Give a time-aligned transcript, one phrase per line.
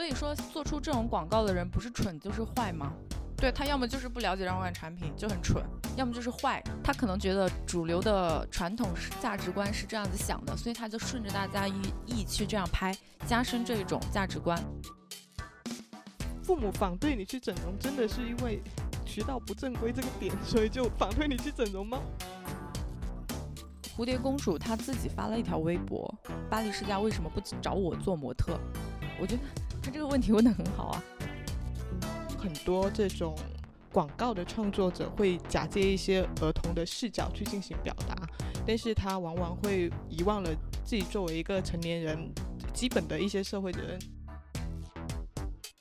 [0.00, 2.90] 所以说，做出这种广告的人不是蠢就是坏吗？
[3.36, 5.62] 对他要么就是不了解让外产品就很蠢，
[5.94, 6.64] 要么就是坏。
[6.82, 8.88] 他可能觉得主流的传统
[9.20, 12.96] 价值观是这样子想的，所以他就顺着大家意意去这样拍，
[13.26, 14.58] 加深这种价值观。
[16.42, 18.62] 父母反对你去整容，真的是因为
[19.04, 21.98] 渠道不正规这个点，所以就反对你去整容吗？
[23.98, 26.10] 蝴蝶公主她自己发了一条微博：
[26.48, 28.58] 巴黎世家为什么不找我做模特？
[29.20, 29.42] 我觉得
[29.82, 31.02] 他这个问题问的很好啊。
[32.38, 33.36] 很多这种
[33.92, 38.14] 广告的创作者会假借一些儿童的视角去进行表达，
[38.66, 40.50] 但是他往往会遗忘了
[40.84, 42.30] 自己作为一个成年人
[42.72, 43.98] 基本的一些社会责任。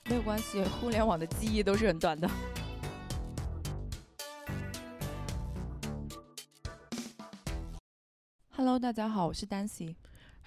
[0.09, 2.29] 没有关系，互联网的记忆都是很短的。
[8.49, 9.95] Hello，大家好，我是丹西。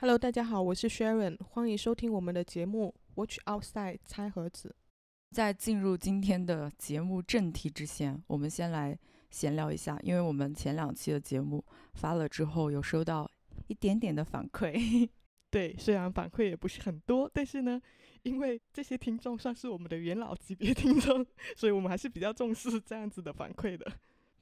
[0.00, 4.74] Hello，大家好，我是 Sharon，欢迎收听我们的节目《Watch Outside》拆盒子。
[5.30, 8.98] 在进入今天的节目正题之前，我们先来
[9.30, 13.30] 闲聊一下，因为我们前两期的节目发了之后，有收到
[13.68, 15.08] 一点点的反馈。
[15.50, 17.80] 对，虽然反馈也不是很多，但是呢，
[18.22, 21.26] 因为这些听众算是我们的元老级别听众，
[21.56, 23.90] 所以我们还是比较重视这样子的反馈的。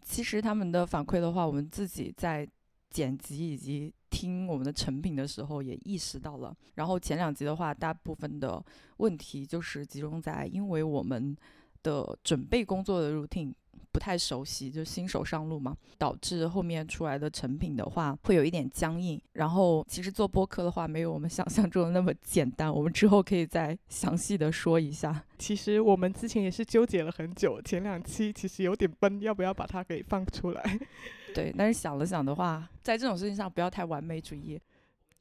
[0.03, 2.49] 其实他们的反馈的话，我们自己在。
[2.93, 8.63] 剪辑以及听我们的成品的时候也意识到了，然后前两集的话，大部分的
[8.97, 11.35] 问题就是集中在因为我们
[11.83, 13.55] 的准备工作的 routine。
[13.93, 19.21] 不太熟悉，就新手上路嘛，导致后面出来的成品的话会有一点僵硬。
[19.33, 22.73] 然后其实做播客的话，没有我们想象中的那么简单。
[22.73, 25.25] 我们之后可以再详细的说一下。
[25.39, 30.79] 其实我们之前也是纠结了很久，前两期其实有点崩，要不要把它给放出来？
[31.35, 34.61] 对，但是想了想的话，在这种事情上不要太完美主义。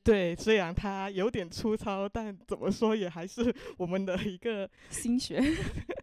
[0.02, 5.40] 对，虽然它有点粗糙，但怎么说也还是我们的一个心血。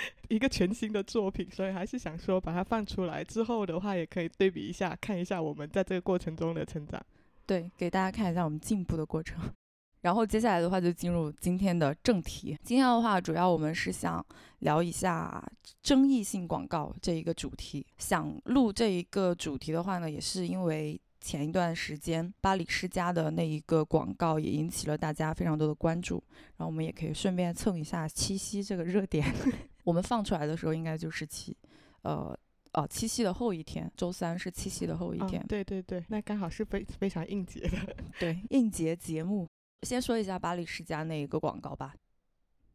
[0.28, 7.00] 一个全新的作品，所以还是想说把它放出来之后的话，也可以对比一下，看一下我们在这个过程中的成长。
[7.46, 9.40] 对，给大家看一下我们进步的过程。
[10.02, 12.56] 然后接下来的话就进入今天的正题。
[12.62, 14.24] 今天的话，主要我们是想
[14.60, 15.42] 聊一下
[15.82, 17.84] 争议性广告这一个主题。
[17.98, 21.00] 想录这一个主题的话呢，也是因为。
[21.20, 26.22] 前一段时间，巴黎世家的那一个广告也引起了大家非常多的关注，
[26.56, 29.26] 然后我们也可以顺便蹭一下七夕这个热点。
[29.88, 31.56] 我们放出来的时候应该就是七，
[32.02, 32.38] 呃，
[32.74, 35.42] 哦，七夕的后一天，周三是七夕的后一天。
[35.48, 37.94] 对对对，那刚好是非非常应节的。
[38.20, 39.48] 对，应节节目。
[39.84, 41.94] 先说一下巴黎世家那一个广告吧。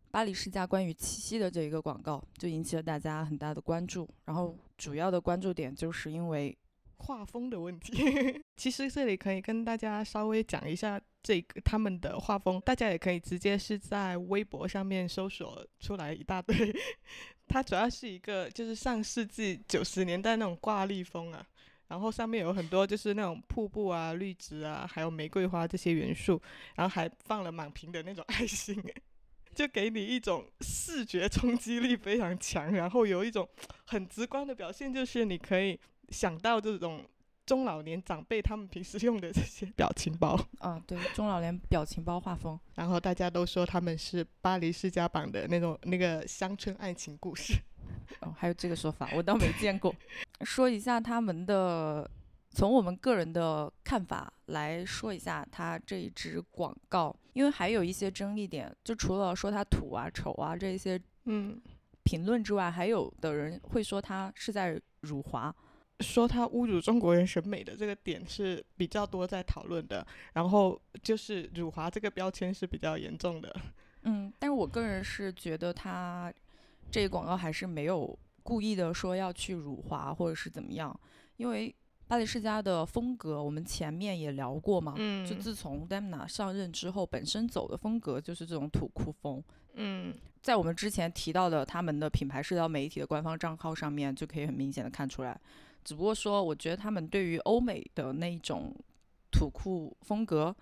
[0.09, 6.57] 巴黎世家关于七夕的这一个广告就引起了大家很大的关注，然后主要的关注点就是因为。
[7.03, 16.73] 画风的问题， 其实这里可以跟大家稍微讲一下这个他们的画风，大家也可以直接是在微博上面搜索出来一大堆。
[17.45, 21.45] 它主要是一个就是上世纪九十年代那种挂历风啊，
[21.89, 26.41] 然后上面有很多就是那种瀑布啊、绿植啊，还有玫瑰花这些元素，
[26.75, 28.81] 然后还放了满屏的那种 爱心，
[29.53, 33.47] 就给你一种视觉冲击力非常强，然后有一种
[33.85, 35.77] 很直观的表现，就是你可以。
[36.13, 37.03] 想到这种
[37.45, 47.55] 中老年长辈他们平时用的这些表情包 啊，对，中老年表情包画风，然后大家都说他们是巴黎世家版的那种那个乡村爱情故事。
[48.21, 49.93] 哦，还有这个说法，我倒没见过。
[50.45, 52.09] 说一下他们的，
[52.51, 61.59] 从我们个人的看法来说一下他这一支广告，因为还有一些争议点，就除了说他土啊、丑啊这些嗯
[62.03, 65.53] 评论之外，还有的人会说他是在辱华。
[65.99, 73.55] 说他侮辱中国人审美的这个点是比较多在讨论的，然后就是辱华这个标签是比较严重的。
[74.03, 76.33] 嗯，但是我个人是觉得他
[76.91, 80.99] 这个广告还是没有故意的说要去辱华或者是怎么样，
[81.37, 81.73] 因为
[82.05, 89.41] 巴黎世家的风格我们前面也聊过嘛，嗯，就自从 Demna 上任之后，本身走的风格就是这种土酷风。
[89.75, 95.39] 嗯，在我们之前提到的他们的品牌社交媒体的官方账号上面就可以很明显的看出来。
[95.83, 98.75] 只不过说，我觉得他们对于欧美的那一种
[99.31, 100.55] 土库风格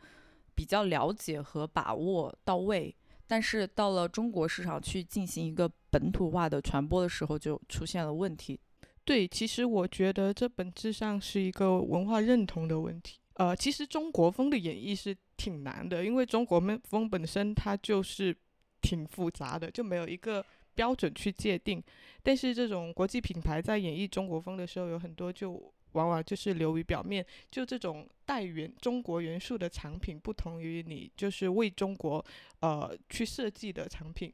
[0.56, 2.96] 比较了解和把握到位，
[3.28, 8.60] 但是到了中国市场去进行一个本土化的传播的时候，就出现了问题。
[9.04, 13.20] 对，其实我觉得这本质上是一个文化认同的问题。
[13.36, 18.36] 呃，其实中国风的演绎是挺难的，因为中国风本身它就是
[18.82, 20.46] 挺复杂的，就没有一个。
[20.76, 21.84] 标准去界定，
[22.24, 25.52] 但是这种国际品牌在演绎中国风的时候，有很多就
[25.94, 27.26] 往往就是流于表面。
[27.50, 32.24] 就这种带元中国元素的产品，不同于你就是为中国
[32.62, 34.34] 呃去设计的产品。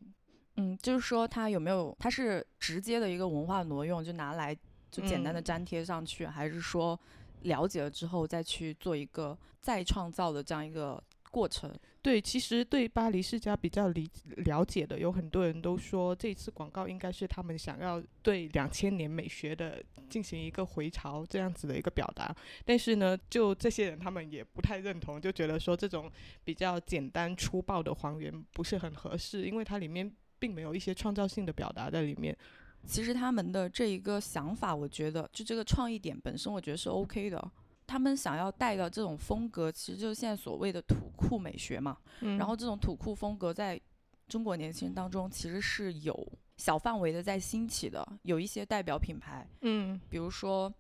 [0.56, 4.56] 嗯，就是说它有没有，它是直接的一个文化挪用，就拿来
[4.90, 7.00] 就简单的粘贴上去，还是说
[7.42, 11.04] 了解了之后再去做一个再创造的这样一个
[11.38, 11.72] 过程？
[12.02, 22.36] 对，其实对巴黎世家比较理了解的，有很多人都说这次广告应该是他们想要对两千年美学的进行一个回潮这样子的一个表达。
[22.66, 26.12] 但是呢，就这些人他们也不太认同，就觉得说这种
[26.44, 30.12] 比较简单粗暴的还原不是很合适，因为它里面。
[30.40, 32.38] 并没有一些创造性的表达在里面。
[32.86, 37.52] 其实他们的这一个想法，我觉得就这个创意点本身，我觉得是 OK 的。
[37.88, 41.98] 他们想要带的这种风格，其实就是现在所谓的土酷美学嘛。
[42.20, 42.38] 嗯。
[42.38, 43.80] 然后这种土酷风格在
[44.28, 49.48] 中国年轻人当中，其实是有小范围的在兴起的，有一些代表品牌。
[49.62, 50.00] 嗯。
[50.10, 50.72] 比如说，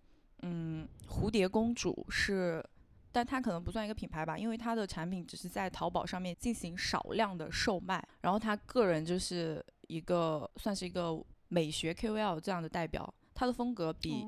[0.42, 2.64] 嗯，蝴蝶公主是。
[3.10, 8.06] 但它可能不算一个品牌吧，因为它的产品只是在淘宝上面进行少量的售卖。
[8.22, 14.24] 然后他个人就是一个算是一个美学 KOL 这样的代表，他的风格比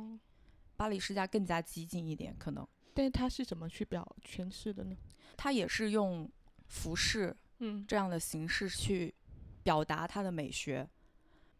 [0.80, 2.66] 巴黎世家更加激进一点，可能。
[2.94, 4.96] 但是他是怎么去表诠释的呢？
[5.36, 6.30] 他也是用
[6.68, 9.14] 服饰嗯这样的形式去
[9.62, 10.90] 表达他的美学。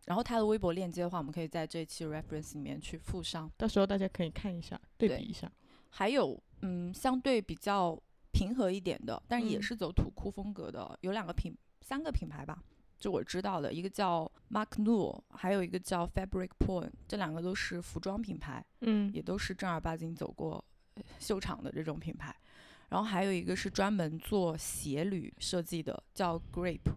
[0.06, 5.52] 然后他的微博链接的话，我们可以在这期 reference 里面去附上，到时候大家可以看一下，对比一下。
[5.90, 6.42] 还有。
[6.62, 7.98] 嗯，相对比较
[8.34, 12.62] 平和一点的，但是也是走土酷风格的，有两个品，三个品牌吧，
[13.00, 20.64] 就我知道的，一个叫 Mark Null，还有一个叫 Fabric Point，这两个都是服装品牌，嗯，也都是正儿八经走过
[21.18, 22.36] 秀场的这种品牌。
[22.90, 26.92] 然后还有一个是专门做鞋履设计的，叫 Grape，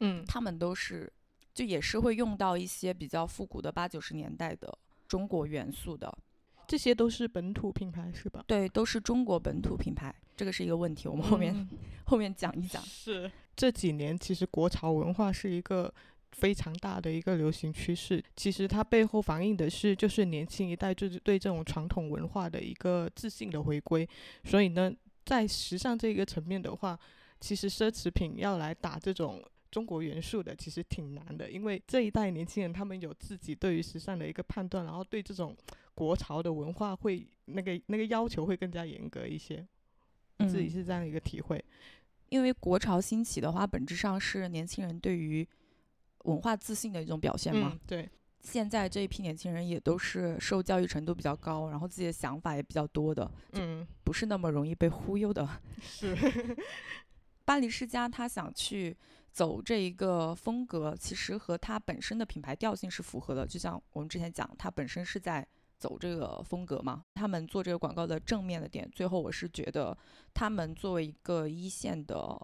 [0.00, 1.12] 嗯，他们都是
[1.52, 4.78] 就也是会用到一些比较复古的八九十年代的
[5.08, 6.16] 中国元素的。
[6.68, 8.44] 这些都是本土品牌是吧？
[8.46, 11.68] 对，都是中国本土品牌，这个是一个问题，我们后面
[12.04, 12.82] 后面讲一讲。
[12.82, 15.92] 是这几年其实国潮文化是一个
[16.30, 24.08] 非常大的一个流行趋势，其实它背后反映的是就是年轻一代就是对这种传统文化的一个自信的回归。
[24.44, 24.94] 所以呢，
[25.24, 26.96] 在时尚这个层面的话，
[27.40, 35.56] 其实奢侈品要来打这种中国元素的，其实挺难的，因为这一代年轻人他们有自己对于时尚的一个判断，然后对这种。
[35.98, 39.66] 国潮的文化会那个那个要求会更加严格一些，
[40.48, 41.60] 自己是这样一个体会。
[42.28, 45.46] 因为国潮兴起的话，本质上是年轻人对于
[46.24, 47.78] 文化自信的一种表现嘛。
[47.86, 48.08] 对，
[48.40, 55.48] 现在这一批年轻人也都是受教育程度比较高，然后自己的想法也比较多的，嗯，不是那么容易被忽悠的。
[55.80, 56.16] 是，
[57.44, 58.96] 巴黎世家他想去
[59.32, 63.46] 走这一个风格，其实和他本身的品牌调性是符合的。
[63.46, 65.46] 就像我们之前讲，他本身是在。
[65.78, 67.02] 走这个风格嘛？
[67.14, 69.96] 他们做这个广告的正面的点，最后我是觉得，
[70.34, 72.38] 他们作为一个一线的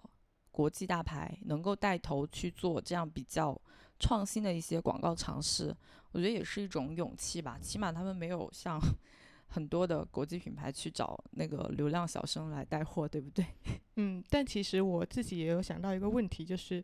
[0.51, 3.59] 国际大牌，能够带头去做这样比较
[3.99, 5.75] 创新的一些广告尝试，
[6.11, 7.59] 我觉得也是一种勇气吧。
[7.61, 8.79] 起码他们没有像
[9.47, 13.45] 很多的国际品牌去找那个流量小生来带货，对不对？
[13.97, 16.83] 嗯，但其实我自己也有想到一个问题，就是。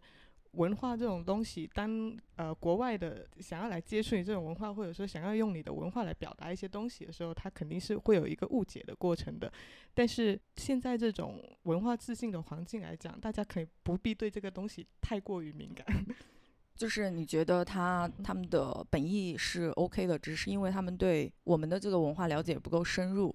[0.52, 9.52] 文化这种东西，当呃国外的想要来接触你这种文化，或者说想要用你的文化来表达一些东西的时候，他肯定是会有一个误解的过程的。
[9.94, 15.86] 但是现在这种文化自信的环境来讲，大家可以不必对这个东西太过于敏感。
[16.76, 23.34] 就是你觉得他他们的本意是 OK 的，只是因为他们对我们的这个文化了解不够深入。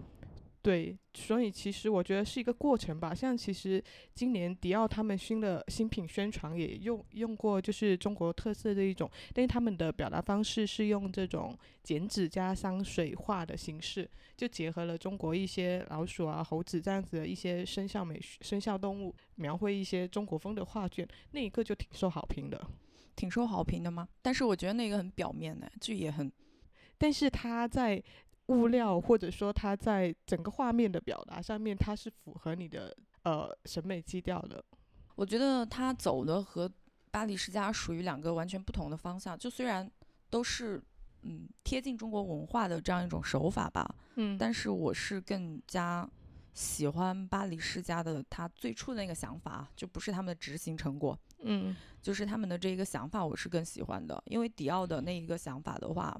[0.67, 3.15] 对，所以其实我觉得是一个过程吧。
[3.15, 3.81] 像其实
[4.13, 22.61] 今年迪奥他们新的新品宣传也用用过，就是中国特色的一种，但是他们的表达方式是用这种剪纸加香水画的形式，就结合了中国一些老鼠啊、猴子这样子的一些生肖美生肖动物，描绘一些中国风的画卷，那一个就挺受好评的。
[23.15, 24.09] 挺受好评的吗？
[24.21, 26.29] 但是我觉得那个很表面呢，就也很，
[26.99, 28.03] 但是他在。
[28.47, 34.65] 物料或者说它在整个画面的表达上面，它是符合你的呃审美基调的。
[35.17, 36.71] 我觉得他走的和
[37.11, 39.37] 巴黎世家属于两个完全不同的方向。
[39.39, 39.91] 就虽然
[40.29, 40.81] 都是
[41.23, 46.09] 嗯贴近中国文化的这样一种手法吧，嗯，但是我是更加
[46.53, 54.23] 喜欢巴黎世家的他最初的那个想法，就不是他们的执行成果，嗯，就是他们的这一个想法，我是更喜欢的。
[54.27, 56.17] 因为迪奥的那一个想法的话。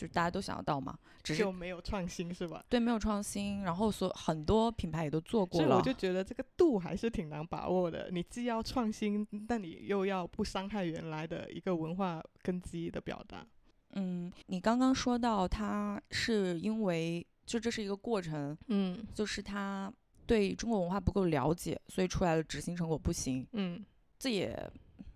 [0.00, 2.64] 就是大家都想得到嘛，只是没有创新是吧？
[2.68, 8.08] 对，没有创新，然后所很多品牌也都做过了，所以我就觉得这个度还是挺难把握的。
[8.10, 13.46] 你既要创新，但你又要不伤害原来的一个文化根基的表达。
[13.90, 17.26] 嗯，你刚刚说到它是因为。
[17.46, 19.92] 就这是一个过程，嗯就是他
[20.24, 23.84] 对中国文化不够了解，所以出来的执行成果不行，嗯，
[24.20, 24.56] 这也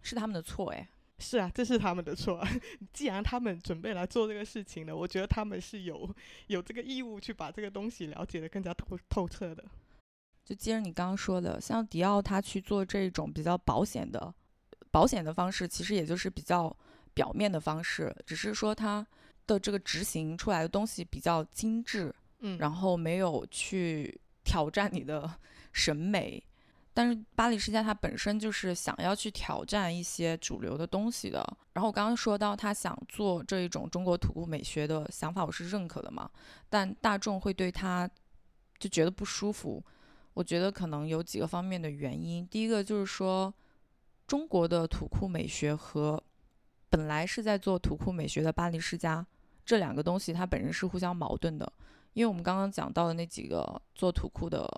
[0.03, 0.89] 是他们的错哎。
[1.25, 2.49] 是啊，这是他们的错啊。
[2.93, 6.15] 既然他们准备来做这个事情了，我觉得他们是有
[6.49, 9.65] 有这个义务去把这个东西了解的更加透透彻的。
[10.45, 14.35] 就接着你刚刚说的，像迪奥他去做这种比较保险的
[14.91, 16.77] 保险的方式，其实也就是比较
[17.15, 19.07] 表面的方式，只是说他
[19.47, 25.39] 的这个执行出来的东西比较精致，嗯然后没有去挑战你的
[25.73, 26.45] 审美。
[26.95, 31.45] 但是巴黎世家它本身就是想要去挑战一些主流的东西的。
[31.73, 36.31] 然后我刚刚说到他想做这一种中国土库美学的想法，我是认可的嘛。
[36.71, 38.09] 但大众会对他
[38.79, 39.85] 就觉得不舒服。
[40.35, 42.47] 我觉得可能有几个方面的原因。
[42.47, 43.53] 第一个就是说，
[44.27, 46.23] 中国的土库美学和
[46.89, 49.27] 本来是在做土库美学的巴黎世家
[49.65, 51.73] 这两个东西，它本身是互相矛盾的。
[52.13, 54.69] 因为我们刚刚讲到的那几个做土库的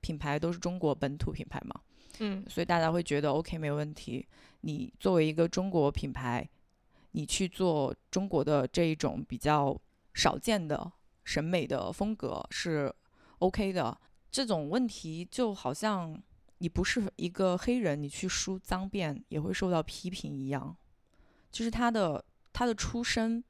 [0.00, 1.80] 品牌都是中国本土品牌嘛，
[2.20, 4.26] 嗯所以大家会觉得 OK 没问题。
[4.62, 6.48] 你作为一个中国品牌，
[7.12, 9.78] 你去做中国的这一种比较
[10.14, 10.90] 少见的
[11.24, 12.92] 审美的风格是
[13.38, 13.98] OK 的。
[14.30, 16.20] 这种问题就好像
[16.58, 20.76] 你不是一个黑人，你去梳脏辫也会受到批评一样，
[21.50, 23.42] 就是他的他的出身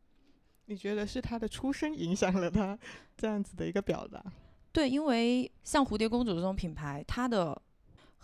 [0.66, 2.78] 你觉得是他的出身影响了他
[3.16, 4.22] 这样子的一个表达？
[4.78, 7.60] 对，因为像蝴蝶公主这种品牌，它的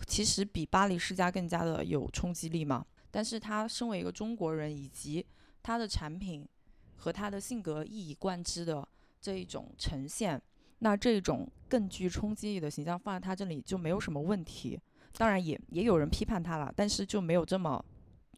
[0.06, 2.86] 其实比巴黎世家更加的有冲击力嘛。
[3.10, 5.26] 但是他身为一个中国人，以及
[5.64, 6.46] 他的产品
[6.94, 8.86] 和他的性格一以贯之的
[9.20, 10.40] 这一种呈现，
[10.78, 14.80] 那这种更具冲击力的形象放在他这里就没有什么问题。
[15.16, 17.84] 当然也也有人批判他了，但是就没有这么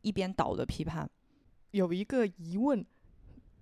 [0.00, 1.06] 一边倒的批判。
[1.72, 2.82] 有一个疑问：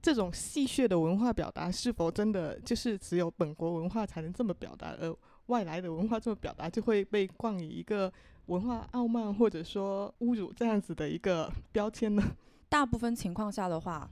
[0.05, 8.13] 这种戏谑的文化表达是否真的就是只有本国文化才能这么表达，而外来的文化这么表达就会被冠以一个
[8.47, 12.23] 文化傲慢或者说侮辱这样子的一个标签呢？
[12.69, 14.07] 大部分情况下的话，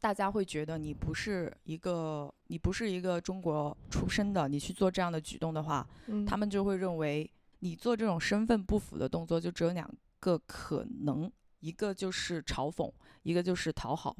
[0.00, 7.28] 大家会觉得你不是一个你不是一个中国出身的，你去做这样的举动的话，嗯他们就会认为
[7.58, 11.28] 你做这种身份不符的动作，就只有两个可能，
[11.58, 12.88] 一个就是嘲讽，
[13.24, 14.16] 一个就是讨好。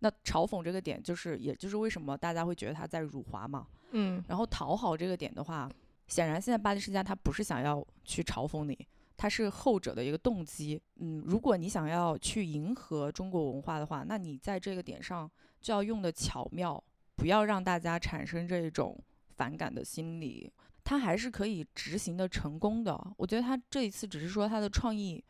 [0.00, 3.66] 那嘲讽这个点，就是也就是为什么大家会觉得他在辱华嘛。
[3.90, 5.68] 嗯然后讨好这个点的话，
[6.06, 8.86] 显然现在巴黎世家他不是想要去嘲讽你，
[9.16, 10.80] 他是后者的一个动机。
[10.96, 16.82] 嗯，如果你想要去迎合中国文化的话，那你在这个点上就要用的巧妙，
[17.16, 18.98] 不要让大家产生这种
[19.36, 20.52] 反感的心理。
[20.84, 22.98] 他还是可以执行的成功的。
[23.16, 25.22] 我觉得他这一次只是说他的创意，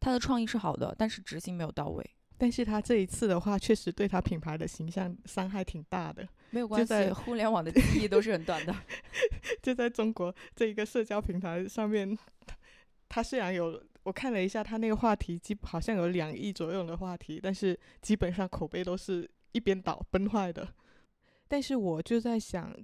[0.00, 2.04] 他的创意是好的，但是执行没有到位。
[2.42, 6.28] 但是他这一次的话，确实对他品牌的形象伤害挺大的。
[6.50, 8.74] 没有关系在，互联网的 记忆都是很短的。
[9.62, 12.56] 就在中国这一个社交平台上面，他
[13.08, 20.66] 他虽然有我看了一下，他那个话题基好像有两亿左右的话题，但是基本上口碑都是一边倒崩坏的。
[21.46, 22.76] 但是我就在想，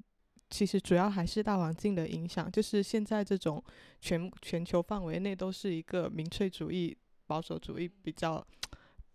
[0.50, 3.60] 其实主要还是大环境的影响，就是现在这种
[4.00, 6.96] 全全球范围内都是一个民粹主义、
[7.26, 8.46] 保守主义比较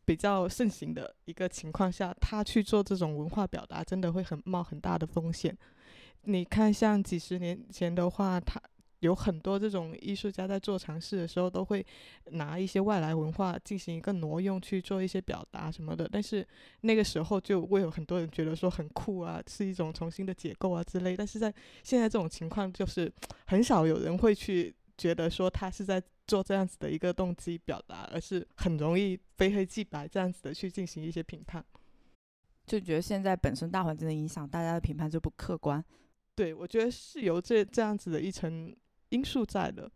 [0.06, 5.58] 比较盛行的一个情况下，他去做这种文化表达，真的会很冒很大的风险。
[6.24, 8.62] 你看，像几十年前的话，他
[9.00, 11.86] 有很多这种艺术家在做尝试的时候，都会
[12.32, 16.08] 拿一些外来文化进行一个挪用去做一些表达什么的。
[16.10, 16.48] 但是
[16.82, 21.18] 那个时候就会有很多人觉得说很酷啊，是一种重新的解构啊之类。
[21.18, 23.12] 但是在现在这种情况，就是
[23.48, 31.64] 很少有人会去觉得说他是在做这样子的一个动机表达，而是很容易非黑即白这样子的去进行一些评判。
[32.66, 35.84] 就觉得现在本身大环境的影响，大家的评判就不客观。
[36.36, 38.74] 对，我觉得是有这这样子的一层
[39.10, 39.92] 因素在的，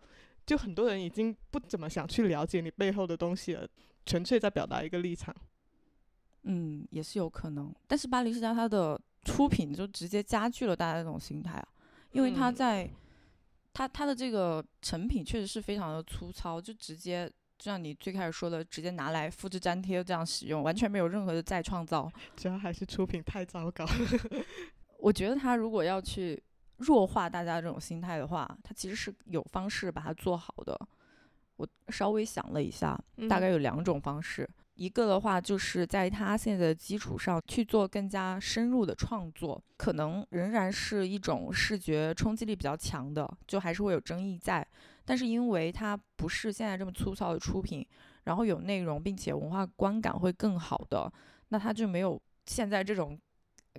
[0.46, 3.68] 就很多人已经不怎么想去了解你背后的东西了，
[4.06, 5.34] 纯粹在表达一个立场。
[6.44, 7.74] 嗯，也是有可能。
[7.88, 11.68] 但是巴黎世家它的出品就直接加剧了大家这种心态啊，
[12.12, 12.90] 因为它嗯在
[13.78, 22.12] 它它的这个成品确实是非常的粗糙，就直接就像你最开始说的，直接拿来复制粘贴这样使用，完全没有任何的再创造。
[22.36, 23.86] 主要还是出品太糟糕。
[24.98, 26.42] 我觉得他如果要去
[26.78, 30.76] 弱化大家这种心态的话，他其实是有方式把它做好的。
[31.58, 34.50] 我稍微想了一下，大概嗯有两种方式。
[34.78, 44.66] 一个的话，就是在他现在的基础上去做更加深入的创作，可能仍然是一种视觉冲击力比较强的，就还是会有争议在。
[45.04, 47.86] 但是因为它不是现在这么粗糙的出品，
[48.26, 51.12] 然后有内容，并且文化观感会更好的，
[51.50, 53.20] 那它就没有现在这种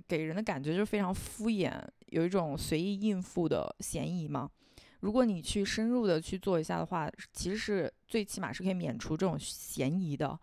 [0.05, 1.71] 给人的感觉就是非常敷衍，
[2.07, 4.49] 有一种随意应付的嫌疑嘛。
[4.99, 10.37] 如果你去深入的去做一下的话，其实是最起码是可以免除这种嫌疑的。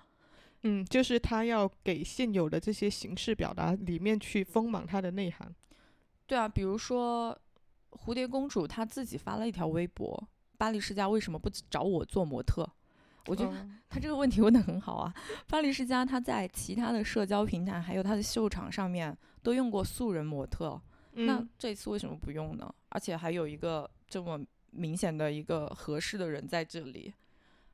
[0.67, 5.55] 嗯，就是他要给现有的这些形式表达里面去丰满它的内涵。
[6.27, 7.39] 对啊，比如说
[7.91, 12.69] 蝴蝶公主她自己发了一条微博：“巴黎世家为什么不找我做模特？”
[13.27, 15.13] 我觉得他这个问题问的很好啊。
[15.49, 20.81] 巴黎世家他在其他的社交平台还有他的秀场上面都用过素人模特，
[21.13, 22.73] 那这次为什么不用呢？
[22.89, 27.13] 而且还有一个这么明显的一个合适的人在这里。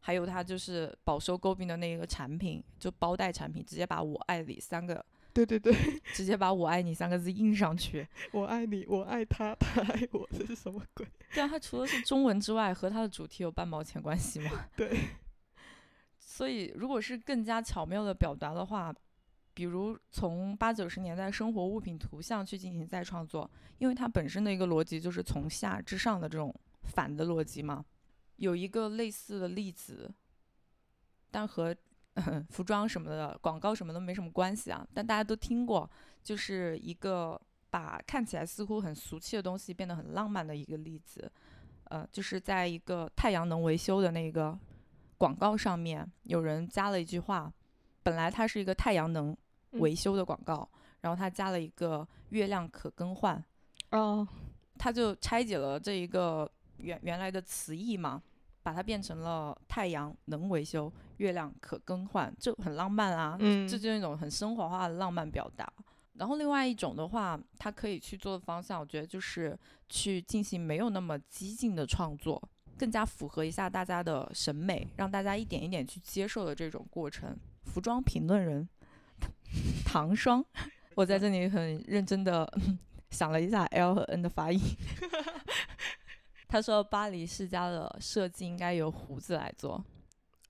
[0.05, 5.73] 还有他就是饱受诟病的那个产品，就包袋产品，直接把我爱你三个，对对对，
[6.13, 8.07] 直接把我爱你三个字印上去。
[8.33, 11.07] 我爱你，我爱他，他爱我，这是什么鬼？
[11.33, 14.51] 对啊，他除了是中文之外，和他的主题有半毛钱关系吗？
[14.77, 14.99] 对。
[16.19, 18.93] 所以，如果是更加巧妙的表达的话，
[19.55, 26.53] 比如从八九十年代生活物品图像去进行再创作，因为它本身的一个逻辑就是从下至上的这种
[26.85, 27.85] 反的逻辑嘛。
[28.43, 30.13] 有一个类似的例子，
[31.31, 31.73] 但和
[32.51, 34.85] 服装什么的广告什么都没什么关系啊。
[34.93, 35.89] 但大家都听过，
[36.25, 41.31] 就是一个把看起来似乎很俗气的东西变得很浪漫的一个例子。
[41.85, 44.59] 呃，就是在一个太阳能维修的那个
[45.17, 47.53] 广告上面，有人加了一句话，
[48.03, 49.37] 本来它是一个太阳能
[49.75, 50.69] 维修的广告，
[51.01, 53.41] 然后他加了一个月亮可更换。
[53.93, 54.27] 哦，
[54.77, 56.51] 他就拆解了这一个。
[56.79, 58.21] 原原来的词义嘛，
[58.63, 63.37] 把它变成了太阳能维修，月亮可更换，就很浪漫啊。
[63.41, 65.71] 嗯，这就是一种很生活化的浪漫表达。
[66.15, 72.41] 然后另外一种的话，它可以去做的方向，我觉得就是去进行没有那么激进的创作，
[72.79, 77.37] 更加符合一下大家的审美，让大家一点一点去接受的这种过程。
[77.65, 78.69] 服装评论人
[79.85, 80.45] 唐双，
[80.95, 82.47] 我在这里很认真的
[83.11, 84.61] 想了一下 L 和 N 的发音。
[86.53, 89.83] 他说：“巴黎世家的设计应该由胡子来做。”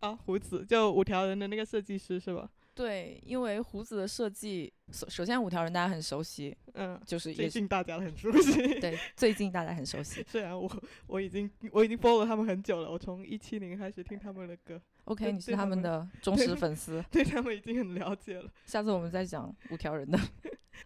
[0.00, 2.50] 啊，胡子就五条人的那个设计师是吧？
[2.74, 8.80] 对，因为胡子的设计，首首先五条人大家很熟悉，嗯，就是最近大家很熟悉。
[8.80, 10.24] 对，最近大家很熟悉。
[10.26, 10.68] 虽然我
[11.06, 14.82] 我已经我已经 follow 他们很久了，我从一七年开始听他们的歌。
[15.04, 18.50] OK，你是他们的 忠实粉丝，对他们已经很了解了。
[18.66, 20.18] 下次我们再讲五条人的。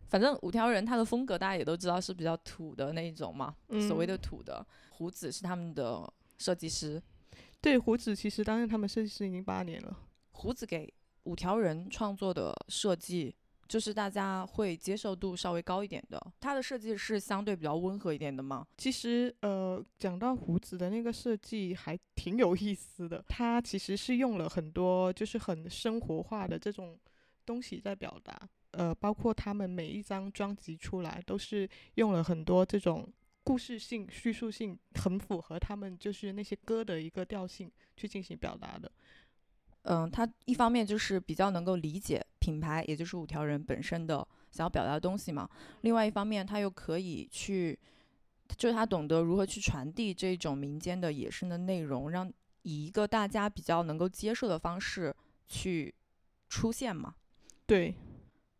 [0.08, 3.54] 反正五条人他的风格大家也都知道是比较土的那一种嘛，
[3.88, 4.64] 所谓的土的。
[4.90, 7.02] 胡子是他们的设计师，
[7.60, 9.94] 对胡子其实担任他们设计师已经八年了。
[10.32, 10.90] 胡子给
[11.24, 13.34] 五条人创作的设计，
[13.68, 16.32] 就是大家会接受度稍微高一点的。
[16.40, 18.66] 他的设计是相对比较温和一点的嘛。
[18.78, 26.98] 其实呃，讲到胡子的那个设计还挺有意思的，他其实是用了很多就是很生活化的这种
[27.44, 28.48] 东西在表达。
[28.72, 33.08] 呃，包括他们每一张专辑出来都是用了很多这种。
[33.44, 38.90] 故事性、叙述性很符合他们就是那些歌的一个调性去进行表达的。
[39.82, 45.48] 嗯，他一方面就是比较能够理解品牌，也就是五条人本身的想要表达的东西嘛。
[45.82, 47.78] 另外一方面，他又可以去，
[48.56, 52.28] 就是他懂得如何去传递这种民间的野生的内容，让
[52.62, 55.14] 以一个大家比较能够接受的方式
[55.46, 55.94] 去
[56.48, 57.14] 出现嘛。
[57.64, 57.94] 对，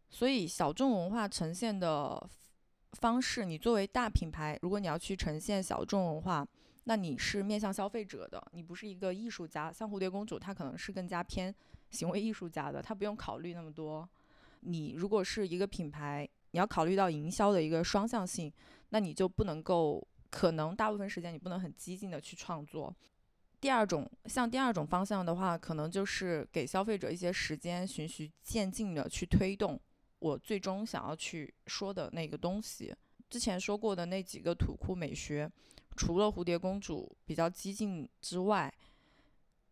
[0.08, 2.28] 所以小众文化呈现的。
[2.92, 6.46] 方式，你作为大品牌，如果你要去呈现小众文化，
[6.84, 9.70] 那你是面向消费者的，你不是一个艺术家。
[9.70, 11.54] 像蝴蝶公主，她可能是更加偏
[11.90, 14.08] 行为艺术家的，她不用考虑那么多。
[14.60, 18.50] 你如果是一个品牌，你要考虑到营销的一个双向性，
[18.88, 22.96] 那你就不能够，可能大部分时间你不能很激进的去创作。
[23.60, 29.78] 第二种，像第二种方向的话，可能就是给消费者一些时间，循序渐进的去推动。
[30.18, 32.94] 我最终想要去说的那个东西，
[33.28, 35.50] 之前说过的那几个土库美学，
[35.94, 38.72] 除了蝴蝶公主比较激进之外，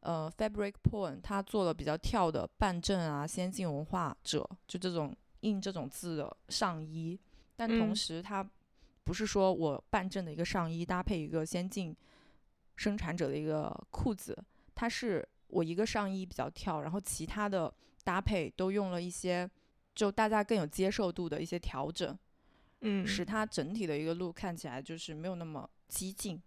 [0.00, 7.18] 呃，Fabric Porn 它做了比较跳的半正啊，先进文化者，就这种印这种字的上衣，
[7.56, 8.46] 但同时它
[9.02, 11.96] 不是说我半正的一个上衣搭配一个先进
[12.76, 14.36] 生产者的一个裤子，
[14.74, 17.72] 它是我一个上衣比较跳，然后其他的
[18.04, 19.50] 搭配都用了一些。
[19.94, 22.18] 就大家更有接受度的一些调整，
[22.80, 26.42] 嗯，使它整体的一个路看起来就是没有那么激进。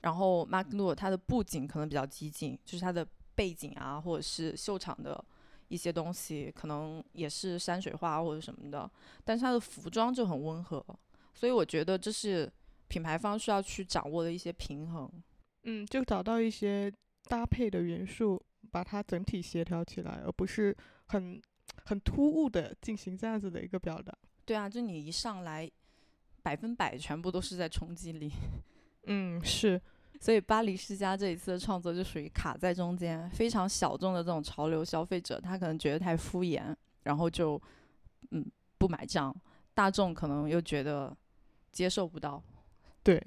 [0.00, 5.24] 然后 Mark Lu 它的布景可能比较激进，就是它的背景啊，或者是秀场的
[5.68, 8.90] 一些东西，可能也是山水画或者什么的。
[9.24, 10.84] 但是它的服装就很温和，
[11.34, 12.52] 所以我觉得这是
[12.88, 15.08] 品牌方需要去掌握的一些平衡。
[15.62, 16.92] 嗯，就找到一些
[17.28, 21.40] 搭配的元素，把它整体协调起来，而不是很。
[21.84, 25.70] 很突兀的进行这样子的一个表达，对啊，就你一上来，
[26.42, 28.30] 百分百全部都是在冲击力。
[29.06, 29.80] 嗯，是。
[30.20, 37.60] 所以巴黎世家这一次的创作就属于卡在中间，非常小众的这种潮流消费者，他可能觉得太敷衍，然后就
[38.30, 38.44] 嗯
[38.78, 39.34] 不买账。
[39.74, 41.16] 大众可能又觉得
[41.72, 42.40] 接受不到。
[43.02, 43.20] 对。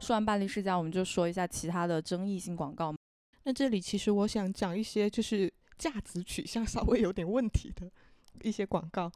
[0.00, 2.92] 说完巴黎世家，我们就说一下其他的争议性广告。
[3.44, 7.90] 那这里其实我想讲一些就是价值取向稍微有点问题的
[8.44, 9.10] 一些广告，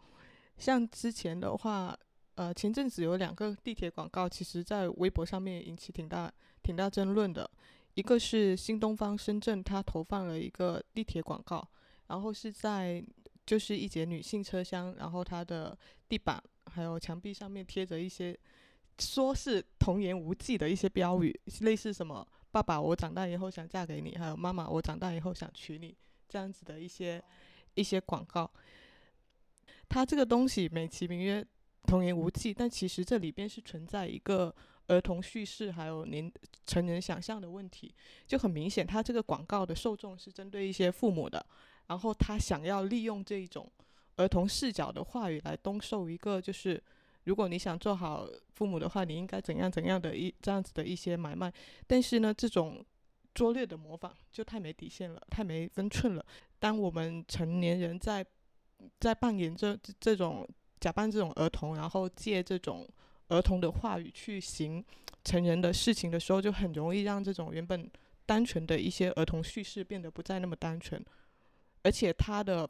[0.56, 1.96] 像之前的话。
[2.36, 6.28] 呃，前阵子有两个地铁广告，其实在微博上面引起挺大、
[6.64, 7.48] 挺大争论的。
[7.94, 11.64] 一个是新东方深圳，它投放了一个地铁广告，
[12.08, 13.00] 然后是在
[13.46, 18.36] 就是一节女性车厢，然后它的地板还有墙壁上面贴着一些
[18.98, 25.96] 说是童言无忌的一些标语，类似什么“爸爸，我长大以后想嫁给你”，还有“妈妈，我长大以后想娶你”
[26.28, 27.22] 这样子的一些
[27.74, 28.50] 一些广告。
[29.88, 31.46] 它这个东西美其名曰。
[31.86, 34.50] 童言无忌，但其实这里边是存在一个
[34.86, 36.32] 儿童叙事还有年
[36.64, 37.94] 成人想象的问题，
[38.26, 41.44] 就很明显，他这个广告的受众是针对一些父母的，
[41.88, 43.70] 然后他想要利用这一种
[44.16, 46.82] 儿童视角的话语来兜售一个，就是
[47.24, 51.52] 如果你想做好父母的话，你应该怎样怎样的一这样子的一些买卖，
[51.86, 52.82] 但是呢，这种
[53.34, 56.24] 拙劣的模仿就太没底线了，太没分寸了。
[56.58, 58.24] 当我们成年人在
[59.00, 60.48] 在扮演这这种。
[60.80, 62.86] 假扮这种儿童，然后借这种
[63.28, 64.84] 儿童的话语去行
[65.22, 67.90] 成人的事情的时候，就很容易让这种原本
[68.26, 71.02] 单纯的一些儿童叙事变得不再那么单纯，
[71.84, 72.68] 而且他的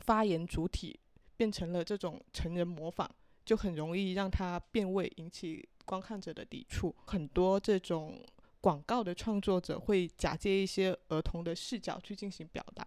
[0.00, 0.98] 发言主体
[1.36, 3.08] 变成了这种成人模仿，
[3.44, 6.92] 就很容易让他变味，引起观看者的抵触。
[7.06, 8.20] 很多这种
[8.60, 12.84] 广告的创作者会假借一些儿童的视角去进行表达，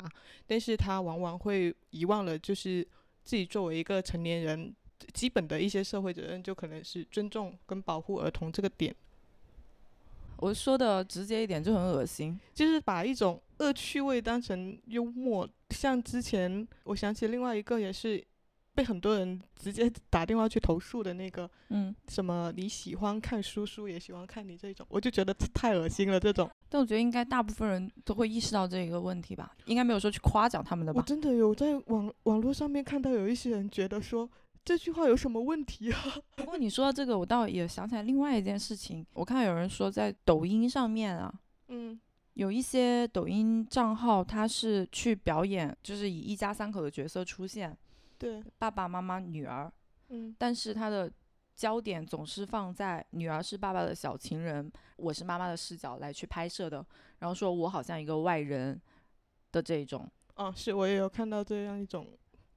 [0.47, 2.88] 但是他往往会遗忘了就是。
[3.25, 4.75] 自己作为一个成年人，
[5.13, 8.93] 基本的一些社会责任就可能是尊重跟保护儿童这个点。
[10.36, 15.47] 我说的直接一点就很恶心，就是把一种恶趣味当成幽默。
[15.69, 18.21] 像之前我想起另外一个也是。
[18.75, 26.19] 被很多人直接 打电话去投诉的那个，嗯，什么你喜欢看书，书也喜欢看你这种，我就觉得太恶心了。
[26.19, 30.99] 这种，但我觉得应该大部分人都会意识到这个问题吧，应该没有说去夸奖他们的吧。
[30.99, 34.29] 我真的有在网网络上面看到有一些人觉得说
[34.65, 35.99] 这句话有什么问题啊？
[36.36, 41.33] 不过你说到这个，我倒也想起来另外一件事情，我看有人说在抖音上面啊，
[41.67, 41.99] 嗯，
[42.33, 47.77] 有一些抖音账号，他是去表演，就是以一家三口的角色出现。
[48.23, 49.69] 对，爸爸妈妈、女儿，
[50.07, 51.12] 嗯，但是他的
[51.57, 56.86] 焦点总是放在女儿是爸爸的小情人，我是妈妈的视角来去拍摄的，
[57.19, 58.81] 然后说我好像一个外人
[59.51, 60.09] 的这种。
[60.36, 62.07] 哦，是我也有看到这样一种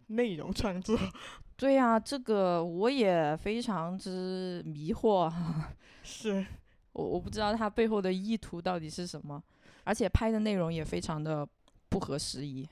[0.07, 0.97] 内容创作。
[1.59, 5.33] 对呀，这个我也非常之迷惑。
[6.05, 6.47] 是，
[6.93, 9.43] 我我不知道他背后的意图到底是什么，
[9.83, 11.45] 而且拍的内容也非常的
[11.89, 12.69] 不合时宜。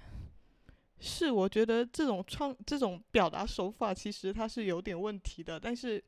[1.07, 6.03] 是，我觉得这种创这种表达手法其实它是有点问题的，但是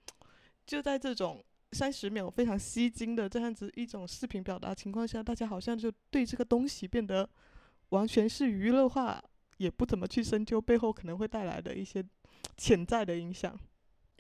[0.65, 7.29] 就在这种三十秒非常吸睛的这样子一种视频表达情况下，大家好像就对这个东西变得
[7.91, 9.23] 完全是娱乐化，
[9.59, 12.03] 也不怎么去深究背后可能会带来的一些
[12.57, 13.55] 潜在的影响。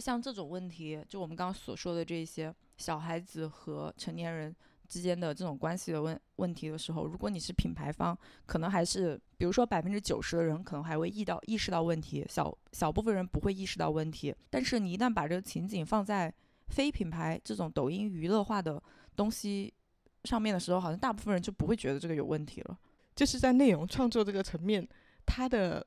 [0.00, 4.54] 像这种问题，就我们刚刚所说的这些小孩子和成年人。
[4.87, 14.35] 之间的这种关系的问问题的时候，如果你是品牌方，可能还是比如说百分之九十的人可能还会意到意识到问题，小小部分人不会意识到问题。
[14.49, 16.33] 但是你一旦把这个情景放在
[16.68, 18.83] 非品牌这种抖音娱乐化的
[19.14, 19.72] 东西
[20.25, 22.79] 上面的时候，好像大部分人就不会觉得这个有问题了。
[23.14, 24.87] 就是在内容创作这个层面，
[25.27, 25.87] 它的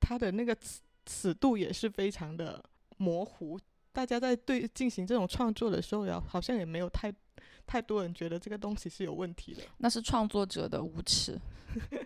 [0.00, 2.62] 它的那个尺尺度也是非常的
[2.98, 3.58] 模糊。
[3.92, 7.12] 大家在对进行这种创作的时候，呀，好像也没有太。
[7.72, 11.40] 太多人觉得这个东西是有问题的，那是创作者的无耻。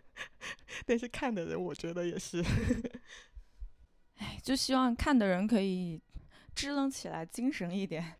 [0.87, 2.40] 但是看的人，我觉得也是。
[4.18, 6.00] 哎，就希望看的人可以
[6.55, 8.14] 支棱起来，精神一点。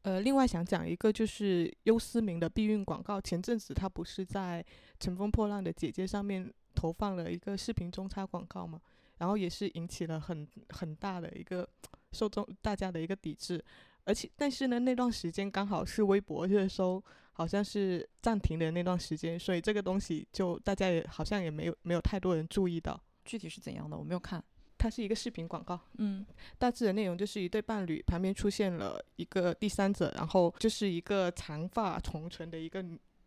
[0.00, 3.20] 呃，另外想讲一个，就是优思明的避孕广告。
[3.20, 4.64] 前阵子他不是在
[4.98, 8.80] 《乘风破浪的姐姐》上面投放了一个视频中插广告嘛？
[9.18, 11.68] 然后也是引起了很很大的一个
[12.12, 13.62] 受众大家的一个抵制。
[14.08, 22.98] 而且，但是呢，那段时间刚好是微博热搜好像是暂停的那段时间，所以这个东西就大家也好像也没有没有太多人注意到。
[23.26, 24.42] 具体是怎样的，我没有看。
[24.78, 26.24] 它是一个视频广告，嗯，
[26.56, 32.82] 大致的内容就是一对伴侣旁边出现了一个第三者，然后就是一个长发重唇的一个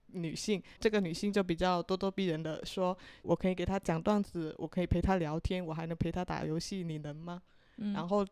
[0.08, 7.42] 女性，这个女性就比较咄咄逼人的说，我可以给她讲段子，我可以陪她聊天，我还能陪她打游戏，你能吗？
[7.78, 8.26] 嗯然后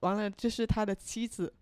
[0.00, 1.52] 完了，就是他的妻子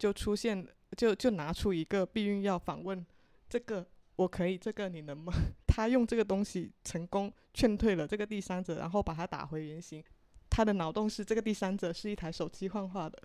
[0.00, 3.06] 就出现，就就拿出一个避孕药反问
[3.50, 3.86] 这个
[4.16, 5.30] 我可以，这个你能吗？
[5.68, 10.02] 他用这个东西成功劝退了这个第三者，然后把他打回原形。
[10.48, 13.22] 他的脑洞是这个第三者是一台手机幻化的，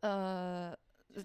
[0.00, 0.76] 呃，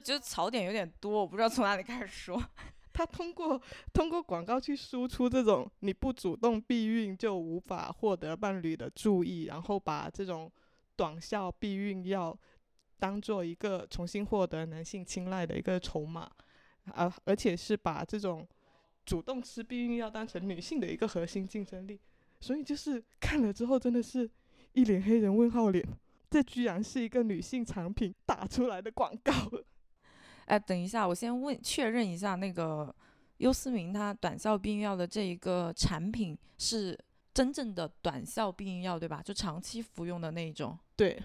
[0.04, 2.41] 就槽点有点多，我不知道从哪里开始说。
[2.93, 10.49] 他通过通过广告去输出这种你不主动避孕就无法获得伴侣的注意，然后把这种
[10.95, 12.38] 短效避孕药
[13.06, 16.28] 当做一个重新获得男性青睐的一个筹码，
[16.86, 18.48] 而而且是把这种
[19.06, 22.00] 主动吃避孕药当成女性的一个核心竞争力，
[22.41, 24.28] 所以就是看了之后真的是
[24.74, 25.88] 一脸黑人问号脸，
[26.32, 29.32] 这居然是一个女性产品打出来的广告。
[30.46, 32.94] 哎，等一下，我先问确认一下，那个
[33.38, 36.98] 优思明它短效避孕药的这一个产品是
[37.36, 39.22] 真正的短效避孕药，对吧？
[39.24, 40.76] 就长期服用的那一种。
[40.96, 41.22] 对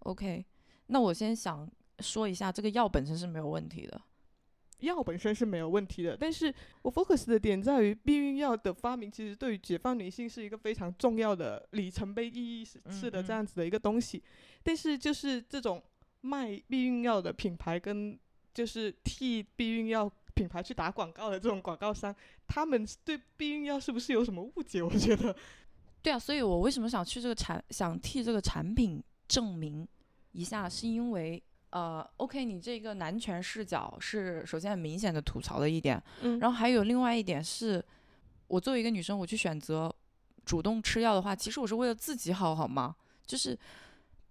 [0.00, 0.44] ，OK，
[0.86, 1.68] 那我先想
[2.00, 4.00] 说一下，这个药本身是没有问题的。
[4.80, 14.22] 药本身是没有问题的，但是我 focus 的点在于避孕药的发明，其实对于解放女性是一个非常重要的里程碑意义是的嗯这样子的一个东西。
[14.62, 15.82] 但是就是这种
[16.20, 18.18] 卖避孕药的品牌跟
[18.52, 22.14] 就是替避孕药品牌去打广告的这种广告商，
[22.46, 24.82] 他们对避孕药是不是有什么误解？
[24.82, 25.34] 我觉得
[26.02, 29.88] 对啊，所以我为什么想去这个产，想替这个产品证明
[30.36, 37.84] 一下，是因为呃，OK，你这个男权视角是首先很明显的吐槽的一点，嗯然后还有另外一点是，
[38.46, 39.94] 我作为一个女生，我去选择
[40.44, 42.94] 主动吃药的话，其实我是为了自己好，好吗？
[43.26, 43.58] 就是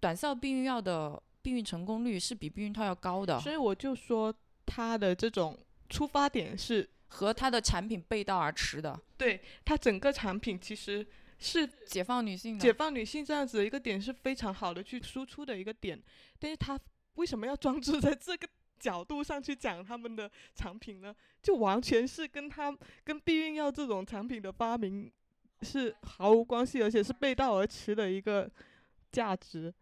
[0.00, 11.06] 短效避孕药的避孕成功率是比避孕套要高的，所以我就说它的这种出发点是和它的产品背道而驰的，对他整个产品其实
[11.38, 12.60] 是解放女性的。
[12.60, 16.02] 解放女性这样子的一个点是非常好的去输出的一个点，
[16.38, 16.78] 但是他
[17.14, 21.14] 为什么要专注在这个角度上去讲他们的产品呢？
[21.42, 25.10] 就完全是跟他跟避孕药这种产品的发明
[25.62, 28.50] 是毫无关系，而且是背道而驰的一个
[29.12, 29.72] 价值。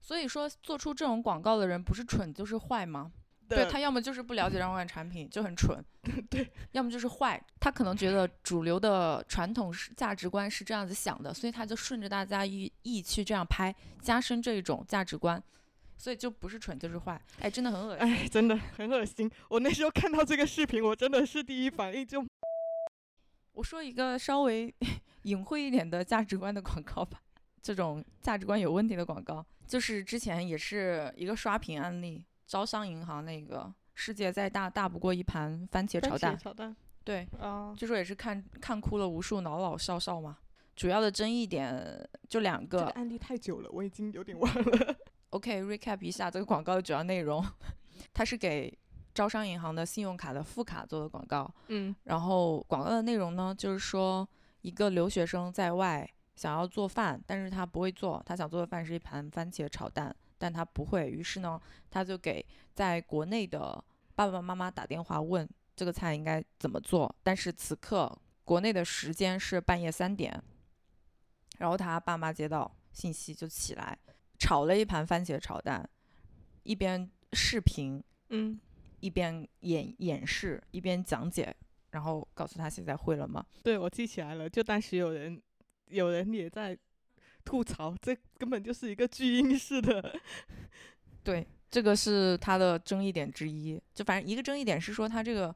[0.00, 3.12] 所以说，做出这种广告的人不是蠢就是坏吗？
[3.56, 5.82] 对的他要么就是不了解让款产品就很蠢，
[6.30, 7.42] 对，要么就是坏。
[7.60, 15.42] 他可能觉得主流的传统是价值观是这样子想的，所以他就顺着大家意意去这样拍，加深这一种价值观，
[15.96, 17.20] 所以就不是蠢就是坏。
[17.40, 18.06] 哎，真的很恶心。
[18.06, 19.30] 哎，真的很恶心。
[19.48, 22.24] 我那时候看到这个视频，我真的是第一反应就
[23.52, 24.74] 我说一个稍微
[25.24, 27.20] 隐晦一点的价值观的广告吧，
[27.60, 40.36] 这种价值观有问题的广告，就是之前也是一个刷屏案例，招商银行那个世界再大大不过一盘番茄炒蛋，炒蛋对，啊，据说也是看看哭了无数老老少少嘛。
[40.76, 42.80] 主要的争议点就两个。
[42.80, 44.94] 这个案例太久了，我已经有点忘了。
[45.30, 47.42] OK，recap、一下这个广告的主要内容，
[48.12, 48.78] 它是给
[49.14, 51.50] 招商银行的信用卡的副卡做的广告。
[51.68, 54.28] 嗯然后广告的内容呢，就是说
[54.60, 63.84] 一个留学生在外想要做饭，但是他不会做，他想做的饭是一盘番茄炒蛋，但他不会，于是呢，他就给在国内的
[64.16, 70.42] 爸爸妈妈打电话问这个菜应该怎么做，但是此刻国内的时间是半夜三点，
[71.58, 73.96] 然后他爸妈接到信息就起来
[74.36, 75.88] 炒了一盘番茄炒蛋，
[76.64, 78.58] 一边视频嗯，
[78.98, 81.54] 一边演演示一边讲解，
[81.92, 83.46] 然后告诉他现在会了吗？
[83.62, 85.40] 对，我记起来了，就当时有人
[85.86, 86.76] 有人也在
[87.44, 90.14] 吐槽，这根本就是一个巨婴式的。
[91.24, 93.80] 对，这个是他的争议点之一。
[93.94, 95.54] 就反正一个争议点是说他这个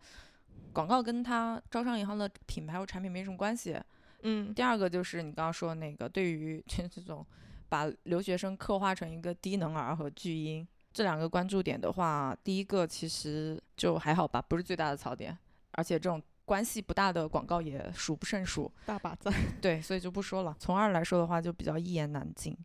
[0.72, 3.80] 广告跟他招商银行的品牌或产品没什么关系。
[4.22, 7.24] 嗯第二个就是你刚刚说那个，对于这这种
[7.68, 15.36] 把留学生刻画成一个低能儿和巨婴这两个关注点的话，第一个其实就还好吧，不是最大的槽点，
[15.72, 18.72] 而且这种关系不大的广告也数不胜数。
[18.86, 19.34] 大把赞。
[19.60, 20.56] 对，所以就不说了。
[20.58, 22.56] 从二来说的话，就比较一言难尽。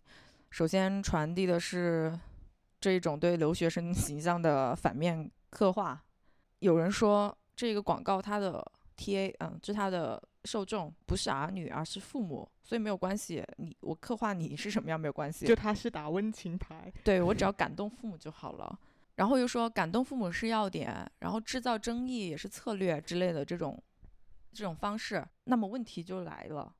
[0.52, 2.18] 首先传递的是
[2.80, 6.02] 这一种对留学生形象的反面刻画。
[6.60, 8.66] 有人说这个广告它的
[8.96, 13.44] TA，嗯，就它的受众不是儿女，而是父母，所以没有关系。
[13.58, 16.92] 你我刻画你是什么样没有关系，就他是打温情牌。
[17.04, 18.80] 对我只要感动父母就好了。
[19.16, 23.82] 然后又说感动父母是要点，然后制造争议也是策略之类的这种
[24.54, 25.26] 这种方式。
[25.44, 26.74] 那么问题就来了，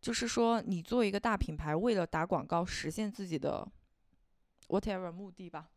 [0.00, 3.66] 就是说你作为一个大品牌，为了打广告实现自己的
[4.68, 5.68] whatever 目的吧，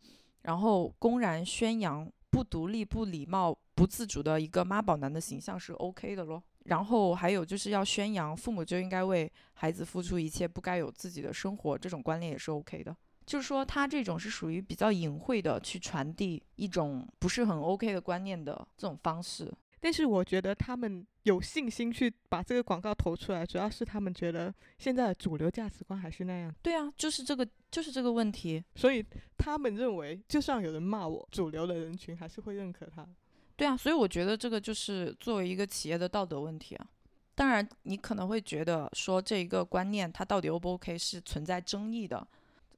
[0.43, 6.41] 然后公然宣扬不独立、不礼貌、不自主的一个妈宝男的形象是 OK 的咯。
[6.65, 12.95] 然后还有就是要宣扬父母就应该为孩子付出一切，不该有自己的生活，这种观念也是 OK 的。
[13.25, 19.51] 就是说他这种是属于比较隐晦的去传递一种不是很 OK 的观念的这种方式。
[19.79, 26.51] 但是我觉得他们有信心去把这个广告投出来，主要是他们觉得现在的主流价值观还是那样。
[26.63, 28.63] 对啊，就是这个，就是这个问题。
[28.73, 29.05] 所以
[29.37, 33.07] 他们认为，就算有人骂我，主流的人群还是会认可他。
[33.55, 36.87] 对啊，所以我觉得这个就是作为一个企业的道德问题啊。
[37.35, 42.27] 当然，你可能会觉得说这一个观念它到底 O 不 OK 是存在争议的。